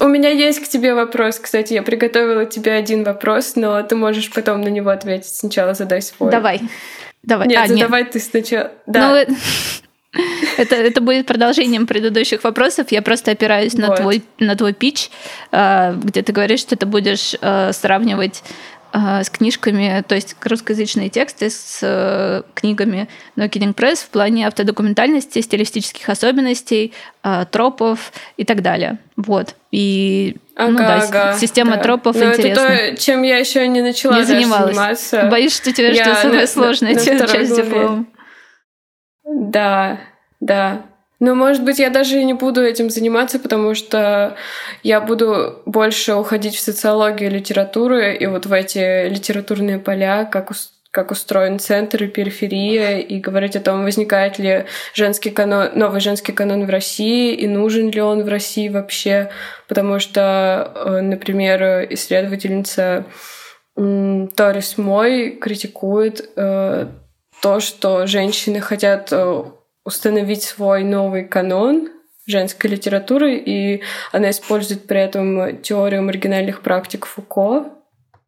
[0.00, 1.74] У меня есть к тебе вопрос, кстати.
[1.74, 5.34] Я приготовила тебе один вопрос, но ты можешь потом на него ответить.
[5.34, 6.30] Сначала задай свой.
[6.30, 6.60] Давай.
[7.22, 7.48] Давай.
[7.48, 8.12] Нет, а, задавай нет.
[8.12, 8.70] ты сначала.
[8.86, 9.10] Да.
[9.10, 9.36] Ну,
[10.56, 12.90] это, это будет продолжением предыдущих вопросов.
[12.90, 13.88] Я просто опираюсь вот.
[13.88, 15.10] на, твой, на твой пич,
[15.50, 18.42] а, где ты говоришь, что ты будешь а, сравнивать
[18.92, 25.40] с книжками, то есть русскоязычные тексты с э, книгами No Kidding Press в плане автодокументальности,
[25.40, 28.98] стилистических особенностей, э, тропов и так далее.
[29.16, 29.54] Вот.
[29.70, 31.82] И ага, ну, да, ага, система да.
[31.82, 32.60] тропов Но интересна.
[32.62, 34.74] Это то, чем я еще не начала не занималась.
[34.74, 35.28] заниматься.
[35.30, 38.06] Боюсь, что тебе что самая сложная часть диплома.
[39.24, 40.00] Да,
[40.40, 40.87] да.
[41.20, 44.36] Но, может быть, я даже и не буду этим заниматься, потому что
[44.82, 50.52] я буду больше уходить в социологию литературы и вот в эти литературные поля, как,
[50.92, 56.32] как устроен центр и периферия, и говорить о том, возникает ли женский канон, новый женский
[56.32, 59.30] канон в России, и нужен ли он в России вообще,
[59.66, 63.06] потому что, э, например, исследовательница
[63.74, 66.86] Торис Мой критикует э,
[67.42, 69.44] то, что женщины хотят э,
[69.88, 71.88] установить свой новый канон
[72.26, 77.72] женской литературы, и она использует при этом теорию маргинальных практик Фуко,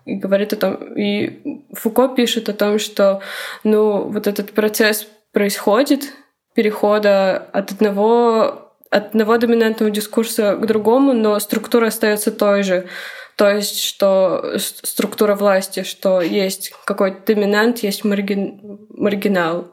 [0.07, 1.43] и говорит о том, и
[1.75, 3.21] Фуко пишет о том, что,
[3.63, 6.15] ну, вот этот процесс происходит,
[6.55, 12.89] перехода от одного, от одного доминантного дискурса к другому, но структура остается той же.
[13.37, 19.73] То есть, что структура власти, что есть какой-то доминант, есть маргин, маргинал.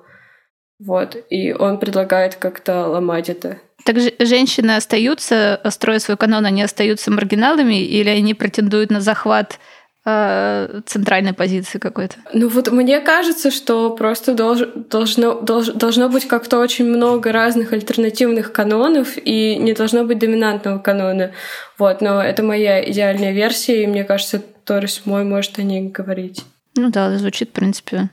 [0.80, 3.58] Вот, и он предлагает как-то ломать это.
[3.84, 9.60] Так же женщины остаются, строя свой канон, они остаются маргиналами или они претендуют на захват
[10.06, 12.16] э, центральной позиции какой-то?
[12.34, 17.74] Ну вот мне кажется, что просто долж, должно, долж, должно быть как-то очень много разных
[17.74, 21.32] альтернативных канонов и не должно быть доминантного канона.
[21.78, 26.44] Вот, но это моя идеальная версия, и мне кажется, Торис мой может о ней говорить.
[26.76, 28.10] Ну да, звучит, в принципе,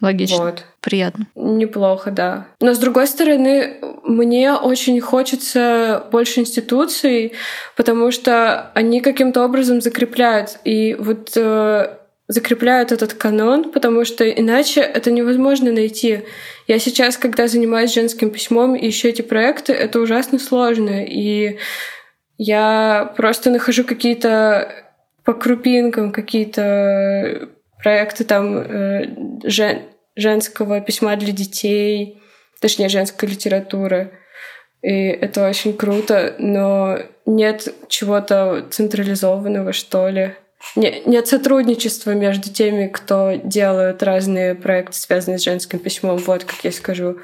[0.00, 0.44] Логично.
[0.44, 0.64] Вот.
[0.80, 1.26] Приятно.
[1.34, 2.46] Неплохо, да.
[2.60, 7.32] Но с другой стороны, мне очень хочется больше институций,
[7.76, 10.58] потому что они каким-то образом закрепляют.
[10.64, 11.96] И вот э,
[12.28, 16.22] закрепляют этот канон, потому что иначе это невозможно найти.
[16.68, 21.04] Я сейчас, когда занимаюсь женским письмом и ищу эти проекты, это ужасно сложно.
[21.04, 21.58] И
[22.36, 24.72] я просто нахожу какие-то
[25.24, 27.48] по крупинкам какие-то
[27.82, 29.04] проекты там э,
[29.44, 29.82] жен,
[30.16, 32.20] женского письма для детей,
[32.60, 34.12] точнее, женской литературы.
[34.82, 40.34] И это очень круто, но нет чего-то централизованного, что ли.
[40.76, 46.64] Не, нет сотрудничества между теми, кто делают разные проекты, связанные с женским письмом, вот как
[46.64, 47.18] я скажу.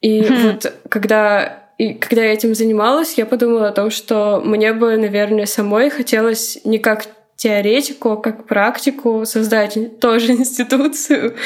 [0.00, 0.52] И mm-hmm.
[0.52, 5.44] вот когда и когда я этим занималась, я подумала о том, что мне бы, наверное,
[5.44, 11.36] самой хотелось не как теоретику, как практику создать тоже институцию,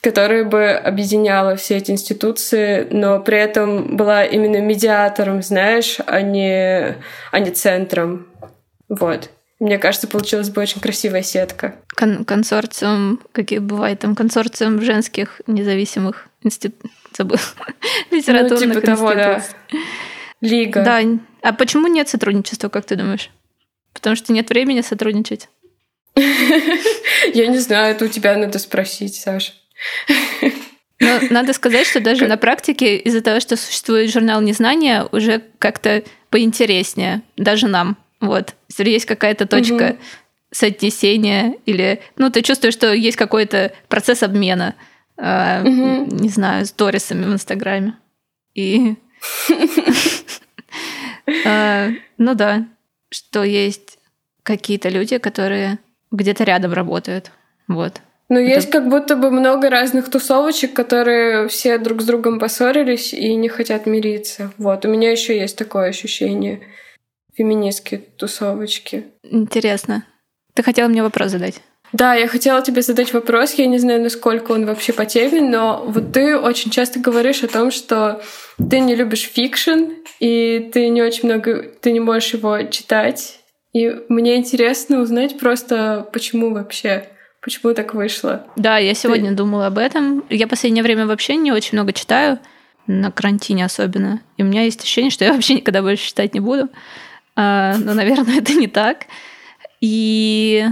[0.00, 6.96] которая бы объединяла все эти институции, но при этом была именно медиатором, знаешь, а не,
[7.30, 8.26] а не центром.
[8.88, 9.30] Вот.
[9.60, 11.76] Мне кажется, получилась бы очень красивая сетка.
[11.96, 16.90] Кон консорциум, какие бывает там, консорциум женских независимых институтов.
[17.16, 17.38] Забыл.
[18.10, 19.42] Литературных ну, типа того, да.
[20.40, 20.82] Лига.
[20.82, 21.00] Да.
[21.42, 23.30] А почему нет сотрудничества, как ты думаешь?
[23.94, 25.48] Потому что нет времени сотрудничать.
[26.16, 29.52] Я не знаю, это у тебя надо спросить, Саша.
[31.00, 36.02] Но надо сказать, что даже на практике из-за того, что существует журнал незнания, уже как-то
[36.30, 37.96] поинтереснее, даже нам.
[38.20, 38.54] Вот.
[38.68, 39.98] Если есть какая-то точка угу.
[40.50, 42.00] соотнесения или...
[42.16, 44.76] Ну, ты чувствуешь, что есть какой-то процесс обмена,
[45.16, 46.14] э, угу.
[46.14, 47.98] не знаю, сторисами в Инстаграме.
[48.54, 48.94] И...
[51.44, 52.66] Э, ну да,
[53.14, 53.98] что есть
[54.42, 55.78] какие-то люди, которые
[56.10, 57.30] где-то рядом работают.
[57.68, 58.00] Вот.
[58.28, 58.54] Ну, это...
[58.54, 63.48] есть как будто бы много разных тусовочек, которые все друг с другом поссорились и не
[63.48, 64.52] хотят мириться.
[64.58, 66.60] Вот, у меня еще есть такое ощущение
[67.34, 69.06] феминистские тусовочки.
[69.22, 70.06] Интересно.
[70.54, 71.60] Ты хотела мне вопрос задать?
[71.94, 73.54] Да, я хотела тебе задать вопрос.
[73.54, 77.46] Я не знаю, насколько он вообще по теме, но вот ты очень часто говоришь о
[77.48, 78.20] том, что
[78.58, 83.38] ты не любишь фикшн, и ты не очень много, ты не можешь его читать.
[83.72, 87.06] И мне интересно узнать просто, почему вообще.
[87.40, 88.44] Почему так вышло?
[88.56, 89.36] Да, я сегодня Ты...
[89.36, 90.24] думала об этом.
[90.30, 92.40] Я в последнее время вообще не очень много читаю,
[92.88, 94.20] на карантине особенно.
[94.36, 96.70] И у меня есть ощущение, что я вообще никогда больше читать не буду.
[97.36, 99.06] А, но, наверное, это не так.
[99.80, 100.66] И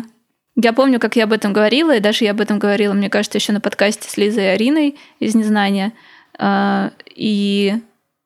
[0.56, 3.38] я помню, как я об этом говорила, и даже я об этом говорила, мне кажется,
[3.38, 5.92] еще на подкасте с Лизой и Ариной из «Незнания».
[6.38, 7.74] А, и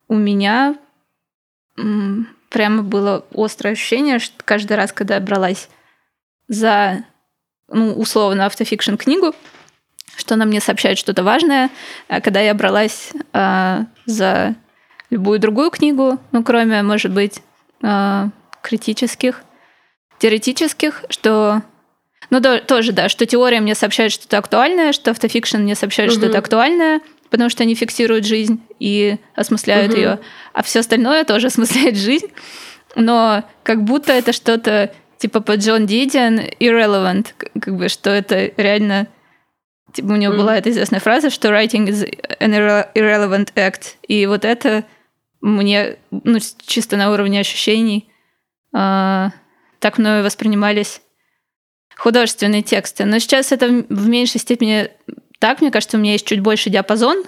[0.09, 0.77] у меня
[2.51, 5.69] прямо было острое ощущение, что каждый раз, когда я бралась
[6.49, 7.05] за
[7.69, 9.35] ну, условно, автофикшн книгу,
[10.17, 11.71] что она мне сообщает что-то важное.
[12.09, 14.55] А когда я бралась э, за
[15.11, 17.43] любую другую книгу, ну, кроме, может быть,
[17.83, 18.29] э,
[18.63, 19.43] критических,
[20.19, 21.63] теоретических, что...
[22.31, 26.19] Ну, да, тоже, да, что теория мне сообщает что-то актуальное, что автофикшн мне сообщает угу.
[26.19, 30.01] что-то актуальное, потому что они фиксируют жизнь и осмысляют угу.
[30.01, 30.19] ее,
[30.53, 32.29] а все остальное тоже осмысляет жизнь.
[32.95, 37.29] Но как будто это что-то типа по Джон Дидиан irrelevant,
[37.61, 39.09] как бы, что это реально...
[39.93, 40.37] Типа у него mm.
[40.37, 42.05] была эта известная фраза, что writing is
[42.39, 43.95] an irrelevant act.
[44.07, 44.85] И вот это
[45.41, 48.11] мне, ну, чисто на уровне ощущений,
[48.75, 49.29] э,
[49.79, 51.01] так мною воспринимались
[51.97, 53.05] художественные тексты.
[53.05, 54.91] Но сейчас это в меньшей степени
[55.39, 57.25] так, мне кажется, у меня есть чуть больше диапазон.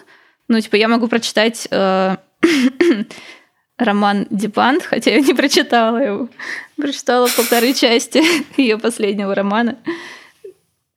[0.48, 2.16] Ну, типа, я могу прочитать э,
[3.78, 6.28] роман Дипант, хотя я не прочитала его.
[6.76, 8.22] Прочитала полторы части
[8.60, 9.78] ее последнего романа.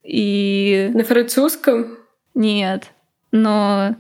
[0.04, 0.90] И...
[0.94, 1.98] На французском?
[2.34, 2.92] Нет.
[3.32, 3.96] Но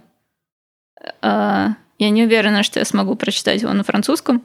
[1.21, 4.43] а, я не уверена, что я смогу прочитать его на французском,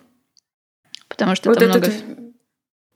[1.08, 2.25] потому что вот там этот много...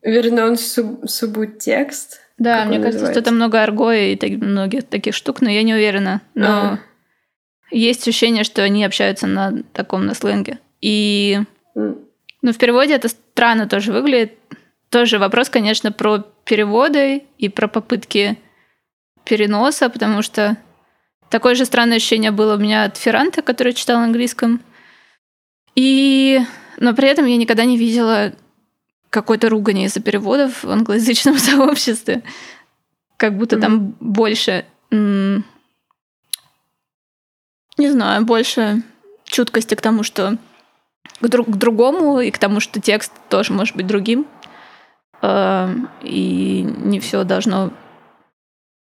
[0.02, 2.20] Вернон суб субтекст?
[2.38, 3.20] Да, мне кажется, называется?
[3.20, 6.22] что там много арго и так, многих таких штук, но я не уверена.
[6.34, 6.78] Но а.
[7.70, 10.58] есть ощущение, что они общаются на таком на сленге.
[10.80, 11.38] И
[11.74, 14.32] ну, в переводе это странно тоже выглядит.
[14.88, 18.38] Тоже вопрос, конечно, про переводы и про попытки
[19.24, 20.56] переноса, потому что
[21.28, 24.60] такое же странное ощущение было у меня от Ферранта, который читал на английском.
[25.76, 26.40] И...
[26.78, 28.32] Но при этом я никогда не видела
[29.10, 32.22] какой-то ругани из-за переводов в англоязычном сообществе.
[33.16, 33.60] Как будто mm-hmm.
[33.60, 34.64] там больше...
[34.90, 35.42] не
[37.76, 38.82] знаю, больше
[39.24, 40.38] чуткости к тому, что
[41.20, 44.26] к, друг, к другому и к тому, что текст тоже может быть другим.
[45.22, 45.68] Э,
[46.02, 47.72] и не все должно,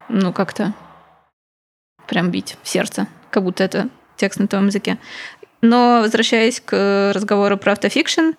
[0.08, 0.72] ну, как-то
[2.06, 4.98] прям бить в сердце, как будто это текст на твоем языке.
[5.60, 8.32] Но возвращаясь к разговору про автофикшн, э,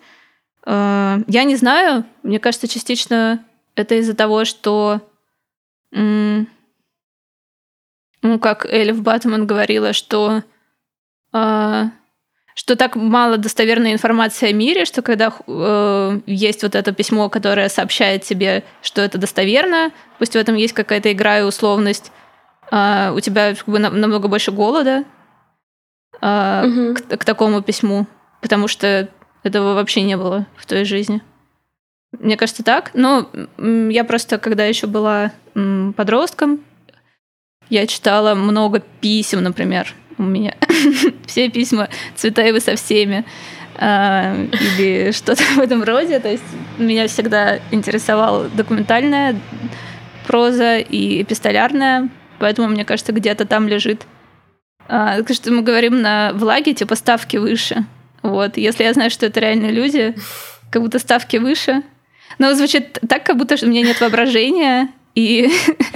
[0.66, 5.00] я не знаю, мне кажется, частично это из-за того, что
[5.90, 6.46] ну,
[8.40, 10.42] как Элиф Батман говорила, что
[11.34, 11.84] э,
[12.54, 17.68] что так мало достоверной информации о мире, что когда э, есть вот это письмо, которое
[17.68, 22.12] сообщает тебе, что это достоверно, пусть в этом есть какая-то игра и условность,
[22.70, 25.04] э, у тебя как бы намного больше голода
[26.22, 26.94] э, угу.
[26.94, 28.06] к, к такому письму,
[28.40, 29.08] потому что
[29.44, 31.22] этого вообще не было в той жизни.
[32.18, 32.90] Мне кажется, так.
[32.94, 36.60] Но я просто, когда еще была подростком,
[37.70, 40.54] я читала много писем, например, у меня
[41.26, 43.24] все письма Цветаевы со всеми.
[43.76, 46.18] а, или что-то в этом роде.
[46.20, 46.44] То есть
[46.78, 49.38] меня всегда интересовала документальная
[50.26, 54.06] проза и эпистолярная, поэтому, мне кажется, где-то там лежит.
[54.88, 57.84] А, что мы говорим на влаге, типа ставки выше.
[58.24, 58.56] Вот.
[58.56, 60.16] Если я знаю, что это реальные люди,
[60.70, 61.82] как будто ставки выше.
[62.38, 65.50] Но звучит так, как будто у меня нет воображения и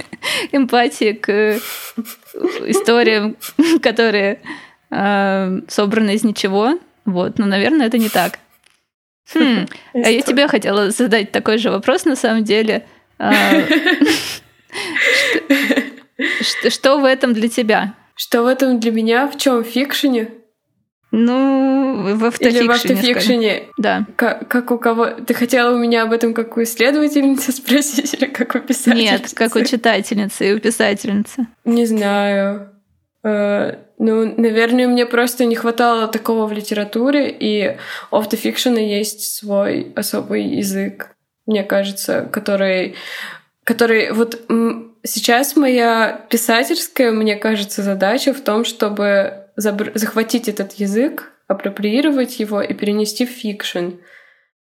[0.51, 1.59] эмпатии к
[2.67, 3.35] историям,
[3.81, 4.41] которые
[4.91, 6.79] э, собраны из ничего.
[7.03, 8.37] Вот, но, наверное, это не так.
[9.33, 9.65] Хм.
[9.93, 12.85] А я тебе хотела задать такой же вопрос, на самом деле.
[13.17, 13.31] А,
[16.69, 17.95] что в этом для тебя?
[18.13, 19.27] Что в этом для меня?
[19.27, 19.63] В чем?
[19.63, 20.29] В фикшене?
[21.11, 22.59] Ну, в автофикшене.
[22.59, 23.63] Или в автофикшене.
[23.77, 24.05] Да.
[24.15, 25.07] Как, как у кого?
[25.07, 29.11] Ты хотела у меня об этом как у исследовательницы спросить или как у писательницы?
[29.11, 31.47] Нет, как у читательницы и у писательницы.
[31.65, 32.69] Не знаю.
[33.23, 37.77] Э, ну, наверное, мне просто не хватало такого в литературе, и
[38.11, 42.95] у автофикшена есть свой особый язык, мне кажется, который,
[43.63, 44.39] который вот
[45.03, 52.73] сейчас моя писательская, мне кажется, задача в том, чтобы захватить этот язык, апроприировать его и
[52.73, 53.91] перенести в фикшн.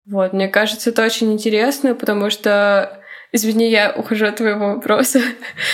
[0.05, 3.01] Вот, мне кажется, это очень интересно, потому что,
[3.33, 5.19] извини, я ухожу от твоего вопроса,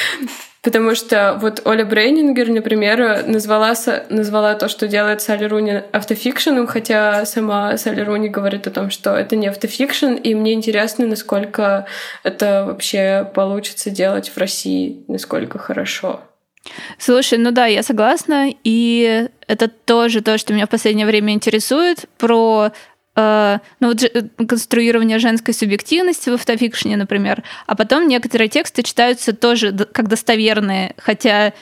[0.64, 3.74] потому что вот Оля Брейнингер, например, назвала,
[4.10, 9.16] назвала то, что делает Салли Руни автофикшеном, хотя сама Салли Руни говорит о том, что
[9.16, 11.86] это не автофикшн, и мне интересно, насколько
[12.24, 16.22] это вообще получится делать в России, насколько хорошо.
[16.98, 22.06] Слушай, ну да, я согласна, и это тоже то, что меня в последнее время интересует,
[22.18, 22.72] про
[23.16, 29.34] э, ну, вот, э, конструирование женской субъективности в автофикшне, например, а потом некоторые тексты читаются
[29.34, 31.54] тоже как достоверные, хотя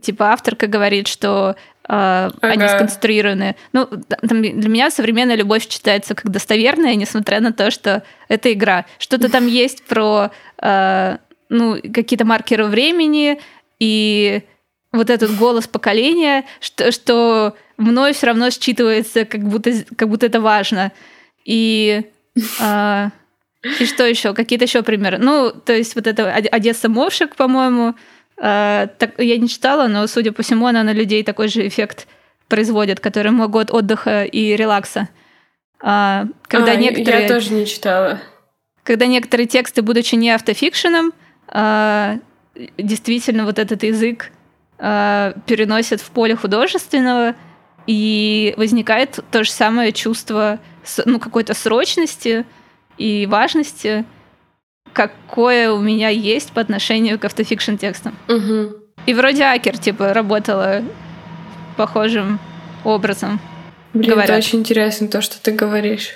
[0.00, 1.56] типа авторка говорит, что
[1.88, 2.32] э, ага.
[2.40, 3.56] они сконструированы.
[3.72, 8.86] Ну, там, для меня современная любовь читается как достоверная, несмотря на то, что это игра.
[8.98, 10.30] Что-то там есть про
[10.60, 11.16] э,
[11.48, 13.38] ну, какие-то маркеры времени,
[13.78, 14.42] и
[14.92, 20.40] вот этот голос поколения, что, что мной все равно считывается, как будто, как будто это
[20.40, 20.92] важно.
[21.44, 22.02] И,
[22.60, 23.10] а,
[23.80, 24.34] и что еще?
[24.34, 25.18] Какие-то еще примеры?
[25.18, 27.94] Ну, то есть вот это Одесса Мовшик, по-моему,
[28.36, 32.06] а, так, я не читала, но, судя по всему, она на людей такой же эффект
[32.48, 35.08] производит, который могут отдыха и релакса.
[35.80, 38.20] А, когда а, некоторые, я тоже не читала.
[38.82, 41.12] Когда некоторые тексты, будучи не автофикшеном,
[41.48, 42.18] а,
[42.78, 44.30] действительно вот этот язык
[44.78, 47.34] э, переносят в поле художественного,
[47.86, 50.58] и возникает то же самое чувство
[51.04, 52.44] ну, какой-то срочности
[52.96, 54.04] и важности,
[54.92, 58.16] какое у меня есть по отношению к автофикшн текстам.
[58.28, 58.76] Угу.
[59.06, 60.82] И вроде Акер, типа, работала
[61.76, 62.38] похожим
[62.84, 63.40] образом.
[63.92, 64.30] Блин, говорят.
[64.30, 66.10] это очень интересно, то, что ты говоришь.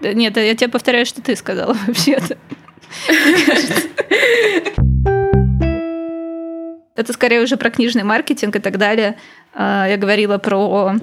[0.00, 2.36] Нет, я тебе повторяю, что ты сказала вообще-то.
[7.00, 9.16] Это скорее уже про книжный маркетинг и так далее.
[9.54, 10.94] А, я говорила про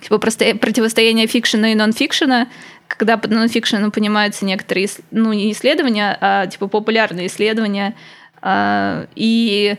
[0.00, 2.48] типа, противостояние фикшена и нон-фикшена,
[2.88, 7.94] когда под нон-фикшеном понимаются некоторые, ну, не исследования, а типа популярные исследования.
[8.42, 9.76] А, и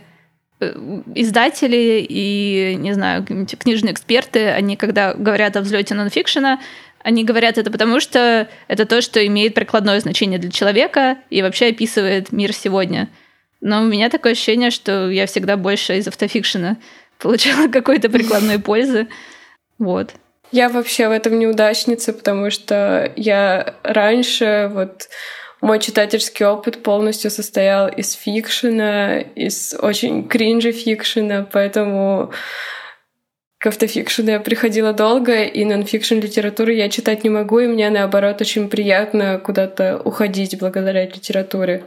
[0.60, 0.74] э,
[1.16, 6.60] издатели и, не знаю, книжные эксперты, они когда говорят о взлете нонфикшена,
[7.04, 11.68] они говорят это потому, что это то, что имеет прикладное значение для человека и вообще
[11.68, 13.10] описывает мир сегодня.
[13.62, 16.78] Но у меня такое ощущение, что я всегда больше из автофикшена
[17.20, 19.08] получала какой-то прикладной пользы.
[19.78, 20.14] Вот.
[20.52, 25.08] Я вообще в этом неудачница, потому что я раньше вот
[25.62, 32.34] мой читательский опыт полностью состоял из фикшена, из очень кринжи фикшена, поэтому
[33.60, 38.42] к автофикшену я приходила долго, и нонфикшн литературы я читать не могу, и мне, наоборот,
[38.42, 41.84] очень приятно куда-то уходить благодаря литературе.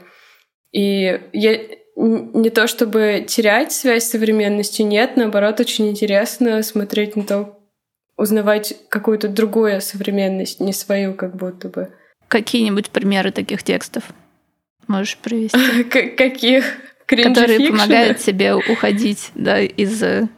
[0.74, 1.60] И я
[1.96, 7.60] не то чтобы терять связь с современностью, нет, наоборот, очень интересно смотреть на то,
[8.16, 11.92] узнавать какую-то другую современность, не свою как будто бы.
[12.26, 14.02] Какие-нибудь примеры таких текстов
[14.88, 15.84] можешь привести?
[16.16, 16.64] Каких?
[17.06, 20.02] Которые помогают тебе уходить да, из...
[20.02, 20.28] Э,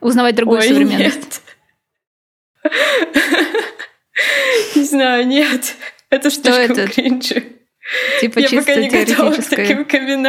[0.00, 1.42] узнавать другую Ой, современность.
[4.74, 5.76] Не знаю, нет.
[6.10, 6.88] Это что это?
[6.88, 7.57] кринжи.
[8.20, 10.22] Типа Я пока не готова к таким камин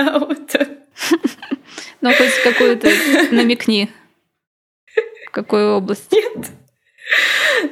[2.01, 2.89] Ну, хоть какую-то
[3.32, 3.89] намекни.
[5.28, 6.12] В какую область?
[6.12, 6.47] Нет.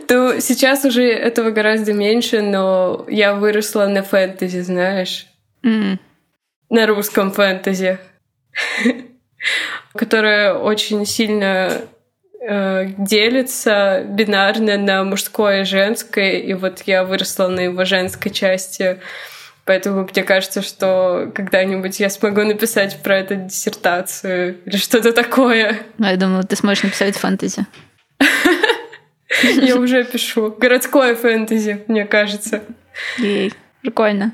[0.07, 5.27] То сейчас уже этого гораздо меньше, но я выросла на фэнтези, знаешь.
[5.63, 5.97] Mm.
[6.69, 7.99] На русском фэнтези.
[9.93, 11.81] которое очень сильно
[12.39, 18.99] э, делится бинарно на мужское и женское, и вот я выросла на его женской части.
[19.67, 25.81] Поэтому мне кажется, что когда-нибудь я смогу написать про это диссертацию или что-то такое.
[25.97, 27.65] Ну, я думаю, ты сможешь написать фэнтези.
[29.41, 30.55] Я уже пишу.
[30.57, 32.63] Городское фэнтези, мне кажется.
[33.17, 34.31] Ей, прикольно.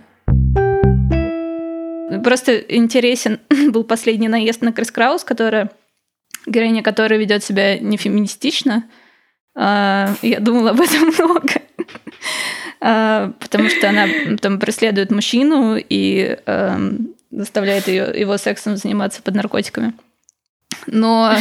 [2.24, 3.40] Просто интересен
[3.72, 5.72] был последний наезд на Крис Краус, которая
[6.46, 8.84] героиня которой ведет себя не феминистично.
[9.56, 11.63] А, я думала об этом много.
[12.86, 14.08] А, потому что она
[14.42, 19.94] там преследует мужчину и эм, заставляет ее, его сексом заниматься под наркотиками.
[20.88, 21.34] Но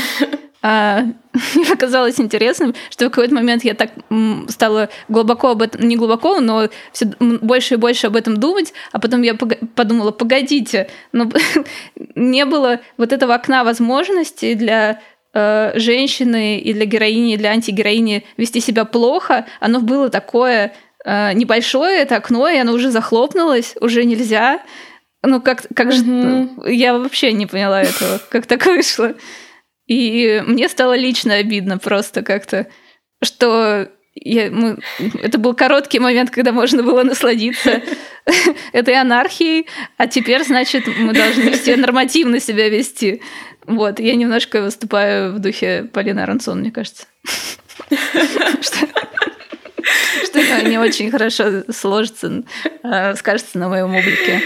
[0.63, 1.03] а,
[1.57, 3.91] мне показалось интересным, что в какой-то момент я так
[4.51, 9.01] стала глубоко об этом, не глубоко, но все больше и больше об этом думать, а
[9.01, 11.29] потом я подумала, погодите, но
[12.15, 15.01] не было вот этого окна возможностей для
[15.35, 20.73] э, женщины и для героини, и для антигероини вести себя плохо, оно было такое
[21.05, 24.63] небольшое, это окно, и оно уже захлопнулось, уже нельзя.
[25.23, 26.65] Ну, как, как mm-hmm.
[26.67, 26.73] же...
[26.73, 29.15] Я вообще не поняла этого, как так вышло.
[29.87, 32.67] И мне стало лично обидно просто как-то,
[33.23, 34.79] что я, мы,
[35.23, 37.83] это был короткий момент, когда можно было насладиться
[38.73, 43.23] этой анархией, а теперь, значит, мы должны все нормативно себя вести.
[43.67, 47.07] Вот, я немножко выступаю в духе Полины Аронсон, мне кажется.
[50.25, 52.43] Что не очень хорошо сложится,
[52.83, 54.41] а, скажется на моем облике.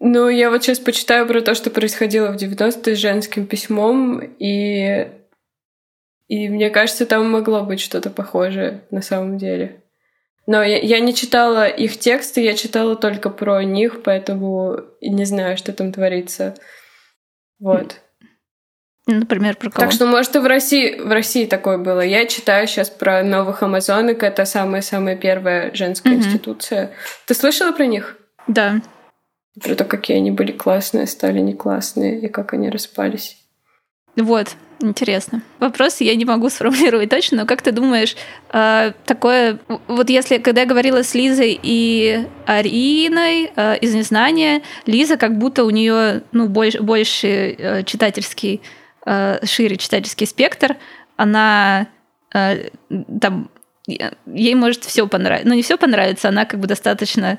[0.00, 5.08] Ну, я вот сейчас почитаю про то, что происходило в 90-е с женским письмом, и...
[6.28, 9.82] и мне кажется, там могло быть что-то похожее на самом деле.
[10.46, 15.56] Но я, я не читала их тексты, я читала только про них, поэтому не знаю,
[15.56, 16.54] что там творится.
[17.58, 18.00] Вот.
[19.06, 19.84] Например, про кого?
[19.86, 22.00] Так что, может, и в России, в России такое было.
[22.00, 24.24] Я читаю сейчас про новых амазонок.
[24.24, 26.18] Это самая-самая первая женская угу.
[26.18, 26.90] институция.
[27.26, 28.16] Ты слышала про них?
[28.48, 28.80] Да.
[29.62, 33.36] Про то, какие они были классные, стали не классные, и как они распались.
[34.16, 34.48] Вот,
[34.80, 35.42] интересно.
[35.60, 38.16] Вопрос я не могу сформулировать точно, но как ты думаешь,
[38.52, 39.60] э, такое...
[39.86, 45.64] Вот если, когда я говорила с Лизой и Ариной э, из «Незнания», Лиза как будто
[45.64, 48.62] у нее ну, больше, больше э, читательский,
[49.06, 50.76] э, шире читательский спектр,
[51.16, 51.86] она
[52.34, 52.68] э,
[53.20, 53.50] там
[53.86, 55.48] ей может все понравиться.
[55.48, 57.38] Ну, не все понравится, она как бы достаточно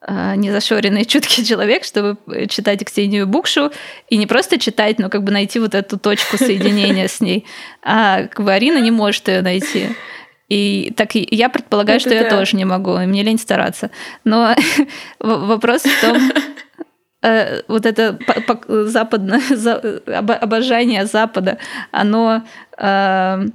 [0.00, 2.16] а, незашоренный, чуткий человек, чтобы
[2.48, 3.72] читать Ксению Букшу
[4.08, 7.46] и не просто читать, но как бы найти вот эту точку соединения с ней.
[7.82, 9.88] А как бы Арина не может ее найти.
[10.48, 13.90] И так я предполагаю, что я тоже не могу, и мне лень стараться.
[14.24, 14.54] Но
[15.18, 16.16] вопрос в том,
[17.22, 18.18] э, вот это
[18.68, 19.40] западное
[20.40, 21.58] обожание Запада,
[21.90, 22.42] оно
[22.76, 23.46] э,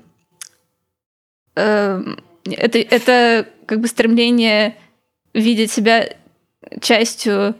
[1.55, 2.01] э,
[2.45, 4.77] это, это как бы стремление
[5.33, 6.09] видеть себя
[6.81, 7.55] частью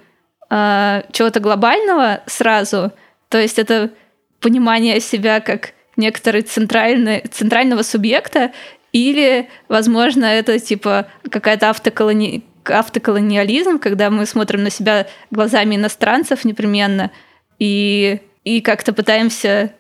[0.49, 2.91] э, чего-то глобального сразу.
[3.29, 3.91] То есть это
[4.39, 8.51] понимание себя как некоторый центральный, центрального субъекта,
[8.91, 12.45] или, возможно, это типа какая-то автоколони...
[12.69, 17.11] автоколониализм, когда мы смотрим на себя глазами иностранцев непременно
[17.59, 19.73] и, и как-то пытаемся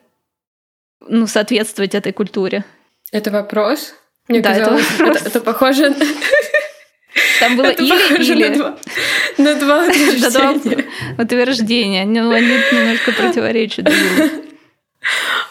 [1.07, 2.63] ну, соответствовать этой культуре.
[3.11, 3.93] Это вопрос?
[4.27, 5.21] Мне да, казалось, это, вопрос.
[5.21, 5.95] это, это похоже
[7.39, 8.49] там было Это или или.
[8.49, 8.75] На два,
[9.37, 10.85] на два утверждения.
[11.17, 12.05] утверждения.
[12.05, 14.42] Ну, они немножко противоречат друг другу.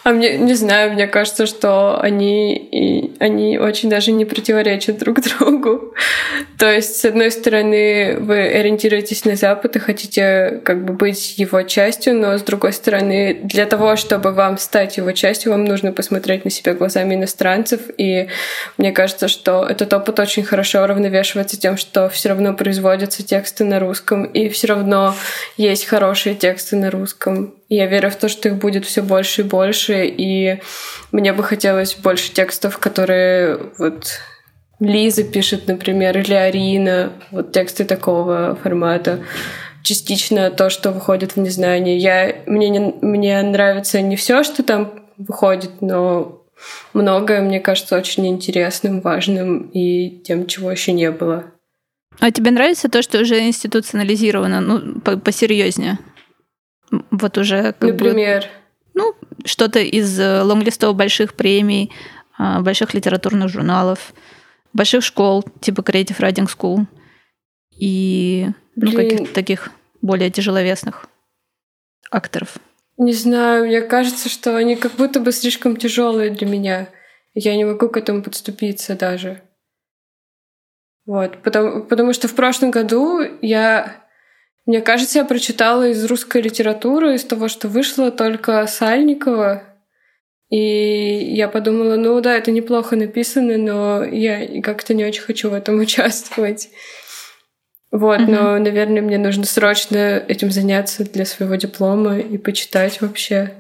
[0.05, 5.19] А мне, не знаю, мне кажется, что они, и, они очень даже не противоречат друг
[5.21, 5.95] другу.
[6.59, 11.63] То есть, с одной стороны, вы ориентируетесь на Запад и хотите как бы быть его
[11.63, 16.45] частью, но с другой стороны, для того, чтобы вам стать его частью, вам нужно посмотреть
[16.45, 17.83] на себя глазами иностранцев.
[17.99, 18.29] И
[18.79, 23.79] мне кажется, что этот опыт очень хорошо уравновешивается тем, что все равно производятся тексты на
[23.79, 25.15] русском, и все равно
[25.57, 27.55] есть хорошие тексты на русском.
[27.75, 30.61] Я верю в то, что их будет все больше и больше, и
[31.11, 34.21] мне бы хотелось больше текстов, которые вот
[34.79, 39.21] Лиза пишет, например, или Арина, вот тексты такого формата.
[39.83, 41.97] Частично то, что выходит в незнание.
[41.97, 46.45] Я, мне, не, мне нравится не все, что там выходит, но
[46.93, 51.47] многое, мне кажется, очень интересным, важным и тем, чего еще не было.
[52.21, 55.99] А тебе нравится то, что уже институционализировано, ну, посерьезнее?
[57.11, 58.43] Вот уже как Например?
[58.43, 58.49] Бы,
[58.95, 59.15] ну,
[59.45, 61.91] что-то из э, лонглистов больших премий,
[62.39, 64.13] а, больших литературных журналов,
[64.73, 66.87] больших школ, типа Creative Writing School,
[67.79, 69.71] и ну, каких-то таких
[70.01, 71.07] более тяжеловесных
[72.11, 72.57] акторов.
[72.99, 76.89] Не знаю, мне кажется, что они как будто бы слишком тяжелые для меня.
[77.35, 79.43] Я не могу к этому подступиться даже.
[81.07, 84.02] Вот, потому, потому что в прошлом году я,
[84.67, 89.63] мне кажется, я прочитала из русской литературы, из того, что вышло только Сальникова,
[90.53, 95.55] и я подумала, ну да, это неплохо написано, но я как-то не очень хочу в
[95.55, 96.69] этом участвовать.
[97.91, 98.31] Вот, mm-hmm.
[98.31, 103.53] но, наверное, мне нужно срочно этим заняться для своего диплома и почитать вообще.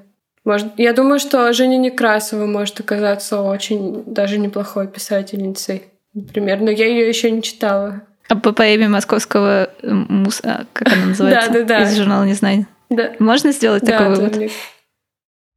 [0.45, 6.87] Может, я думаю, что Женя Некрасова может оказаться очень даже неплохой писательницей, например, но я
[6.87, 8.03] ее еще не читала.
[8.29, 11.51] А по поэме московского муса, как она называется?
[11.53, 11.83] Да, да, да.
[11.83, 12.67] Из журнала «Не знаю».
[12.91, 13.13] Да.
[13.19, 14.53] Можно сделать да, такой вывод?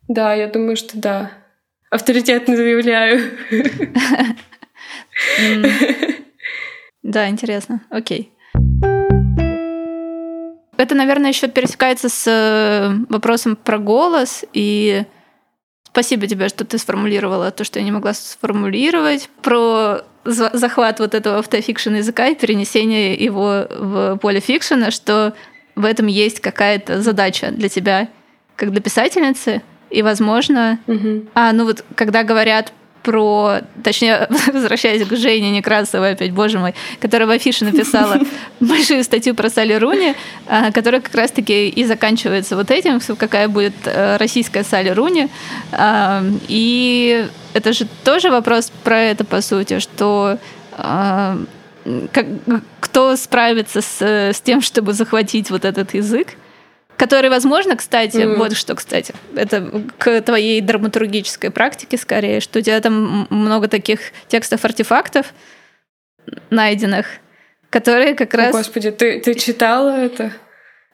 [0.08, 1.32] Да, я думаю, что да.
[1.90, 3.32] Авторитетно заявляю.
[7.04, 7.82] Да, интересно.
[7.92, 8.34] Окей.
[10.78, 14.44] Это, наверное, еще пересекается с э, вопросом про голос.
[14.54, 15.04] И
[15.84, 19.30] спасибо тебе, что ты сформулировала то, что я не могла сформулировать.
[19.42, 25.34] Про захват вот этого автофикшн языка и перенесение его в поле фикшена, что
[25.76, 28.10] в этом есть какая-то задача для тебя,
[28.56, 29.62] как для писательницы.
[29.92, 30.80] И, возможно...
[30.88, 31.26] Угу.
[31.36, 32.74] А, ну вот, когда говорят
[33.04, 38.20] про, точнее, возвращаясь к Жене Некрасовой опять, боже мой, которая в афише написала
[38.60, 40.16] большую статью про Салли Руни,
[40.48, 45.30] а, которая как раз-таки и заканчивается вот этим, какая будет э, российская Салли Руни.
[46.48, 50.38] И это же тоже вопрос про это, по сути, что
[50.74, 51.38] а,
[52.12, 52.26] как,
[52.82, 56.34] кто справится с, с тем, чтобы захватить вот этот язык,
[56.98, 58.36] который, возможно, кстати, mm.
[58.36, 64.00] вот что, кстати, это к твоей драматургической практике скорее, что у тебя там много таких
[64.28, 65.34] текстов-артефактов
[66.50, 67.06] найденных,
[67.70, 68.54] которые как раз...
[68.54, 70.34] О, Господи, ты, ты читала это?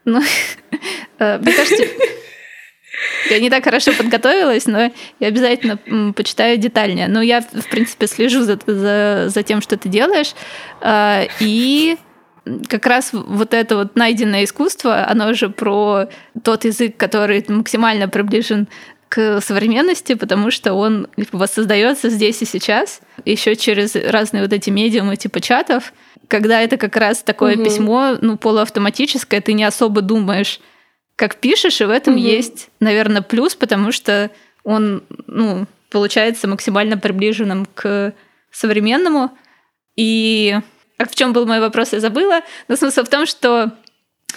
[0.05, 0.21] Ну,
[1.19, 1.85] э, мне кажется,
[3.29, 5.77] я не так хорошо подготовилась, но я обязательно
[6.13, 7.07] почитаю детальнее.
[7.07, 10.33] Но я, в принципе, слежу за, за, за тем, что ты делаешь.
[10.81, 11.97] Э, и
[12.67, 16.07] как раз вот это вот найденное искусство, оно же про
[16.43, 18.67] тот язык, который максимально приближен
[19.09, 25.17] к современности, потому что он воссоздается здесь и сейчас, еще через разные вот эти медиумы
[25.17, 25.93] типа чатов,
[26.29, 27.65] когда это как раз такое угу.
[27.65, 30.61] письмо, ну, полуавтоматическое, ты не особо думаешь,
[31.15, 32.23] как пишешь, и в этом угу.
[32.23, 34.31] есть, наверное, плюс, потому что
[34.63, 38.13] он, ну, получается максимально приближенным к
[38.51, 39.31] современному.
[39.95, 40.55] И
[40.97, 42.41] а в чем был мой вопрос, я забыла.
[42.67, 43.71] Но смысл в том, что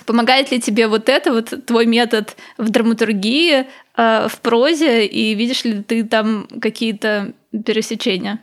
[0.06, 3.66] помогает ли тебе вот это, вот твой метод в драматургии,
[3.96, 7.32] э, в прозе, и видишь ли ты там какие-то
[7.64, 8.40] пересечения?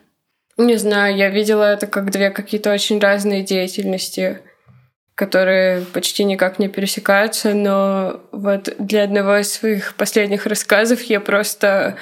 [0.57, 4.41] Не знаю, я видела это как две какие-то очень разные деятельности,
[5.21, 11.95] которые почти никак не пересекаются, но вот для одного из своих последних рассказов я просто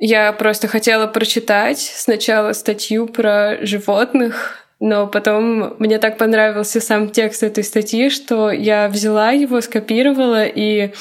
[0.00, 7.44] я просто хотела прочитать сначала статью про животных, но потом мне так понравился сам текст
[7.44, 10.92] этой статьи, что я взяла его, скопировала и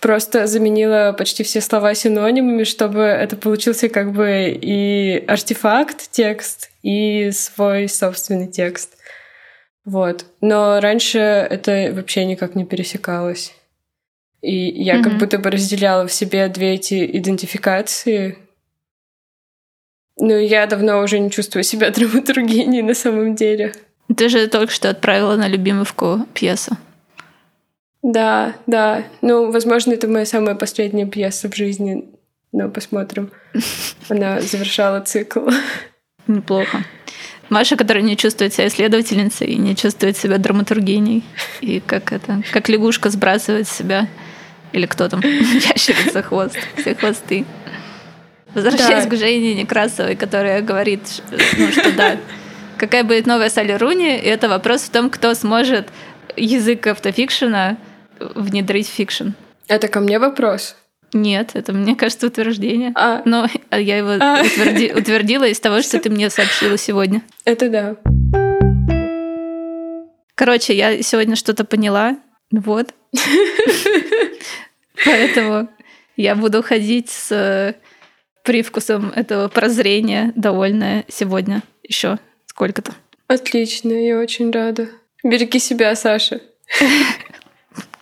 [0.00, 7.32] просто заменила почти все слова синонимами, чтобы это получился как бы и артефакт, текст, и
[7.32, 8.97] свой собственный текст.
[9.88, 10.26] Вот.
[10.42, 13.54] Но раньше это вообще никак не пересекалось.
[14.42, 15.02] И я mm-hmm.
[15.02, 18.36] как будто бы разделяла в себе две эти идентификации,
[20.18, 23.72] ну, я давно уже не чувствую себя драматургиней на самом деле.
[24.14, 26.76] Ты же только что отправила на любимовку пьесу.
[28.02, 29.04] Да, да.
[29.22, 32.04] Ну, возможно, это моя самая последняя пьеса в жизни.
[32.52, 33.30] Но посмотрим.
[34.10, 35.48] Она завершала цикл.
[36.26, 36.84] Неплохо.
[37.48, 41.24] Маша, которая не чувствует себя исследовательницей и не чувствует себя драматургиней.
[41.60, 44.08] И как это, как лягушка сбрасывает себя.
[44.72, 45.20] Или кто там?
[45.22, 46.56] Ящерица хвост.
[46.76, 47.46] Все хвосты.
[48.54, 49.10] Возвращаясь да.
[49.10, 52.16] к Жене Некрасовой, которая говорит, ну, что да,
[52.76, 55.88] какая будет новая Салли Руни, и это вопрос в том, кто сможет
[56.36, 57.76] язык автофикшена
[58.18, 59.30] внедрить в фикшн.
[59.68, 60.76] Это ко мне вопрос?
[61.12, 62.92] Нет, это, мне кажется, утверждение.
[62.94, 63.22] А.
[63.24, 64.42] Но я его а.
[64.42, 67.22] утверди, утвердила из того, что ты мне сообщила сегодня.
[67.44, 67.96] Это да.
[70.34, 72.16] Короче, я сегодня что-то поняла.
[72.50, 72.94] Вот.
[75.04, 75.68] Поэтому
[76.16, 77.74] я буду ходить с
[78.44, 82.92] привкусом этого прозрения довольная сегодня еще сколько-то.
[83.26, 84.88] Отлично, я очень рада.
[85.22, 86.40] Береги себя, Саша.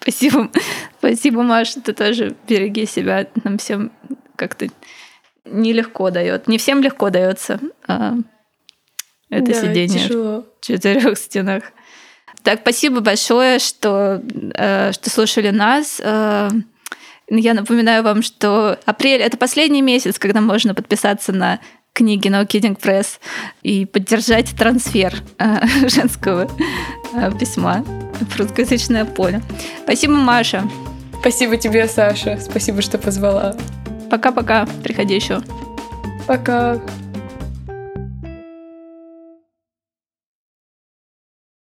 [0.07, 0.51] Спасибо.
[0.99, 1.81] Спасибо, Маша.
[1.81, 3.27] Ты тоже береги себя.
[3.43, 3.91] Нам всем
[4.37, 4.69] как-то
[5.45, 6.47] нелегко дает.
[6.47, 8.15] Не всем легко дается а
[9.29, 10.47] это да, сидение тяжело.
[10.61, 11.65] в четырех стенах.
[12.45, 14.23] Так, спасибо большое, что,
[14.55, 16.01] э, что слушали нас.
[16.01, 16.51] Э,
[17.29, 21.59] Я напоминаю вам, что апрель— это последний месяц, когда можно подписаться на
[21.97, 23.19] книги No Kidding Press
[23.63, 26.49] и поддержать трансфер э, женского
[27.15, 27.83] э, письма
[28.21, 29.43] в русскоязычное поле.
[29.85, 30.69] Спасибо, Маша.
[31.21, 32.39] Спасибо тебе, Саша.
[32.39, 33.57] Спасибо, что позвала.
[34.11, 34.67] Пока-пока.
[34.85, 35.41] Приходи еще.
[36.27, 36.81] Пока.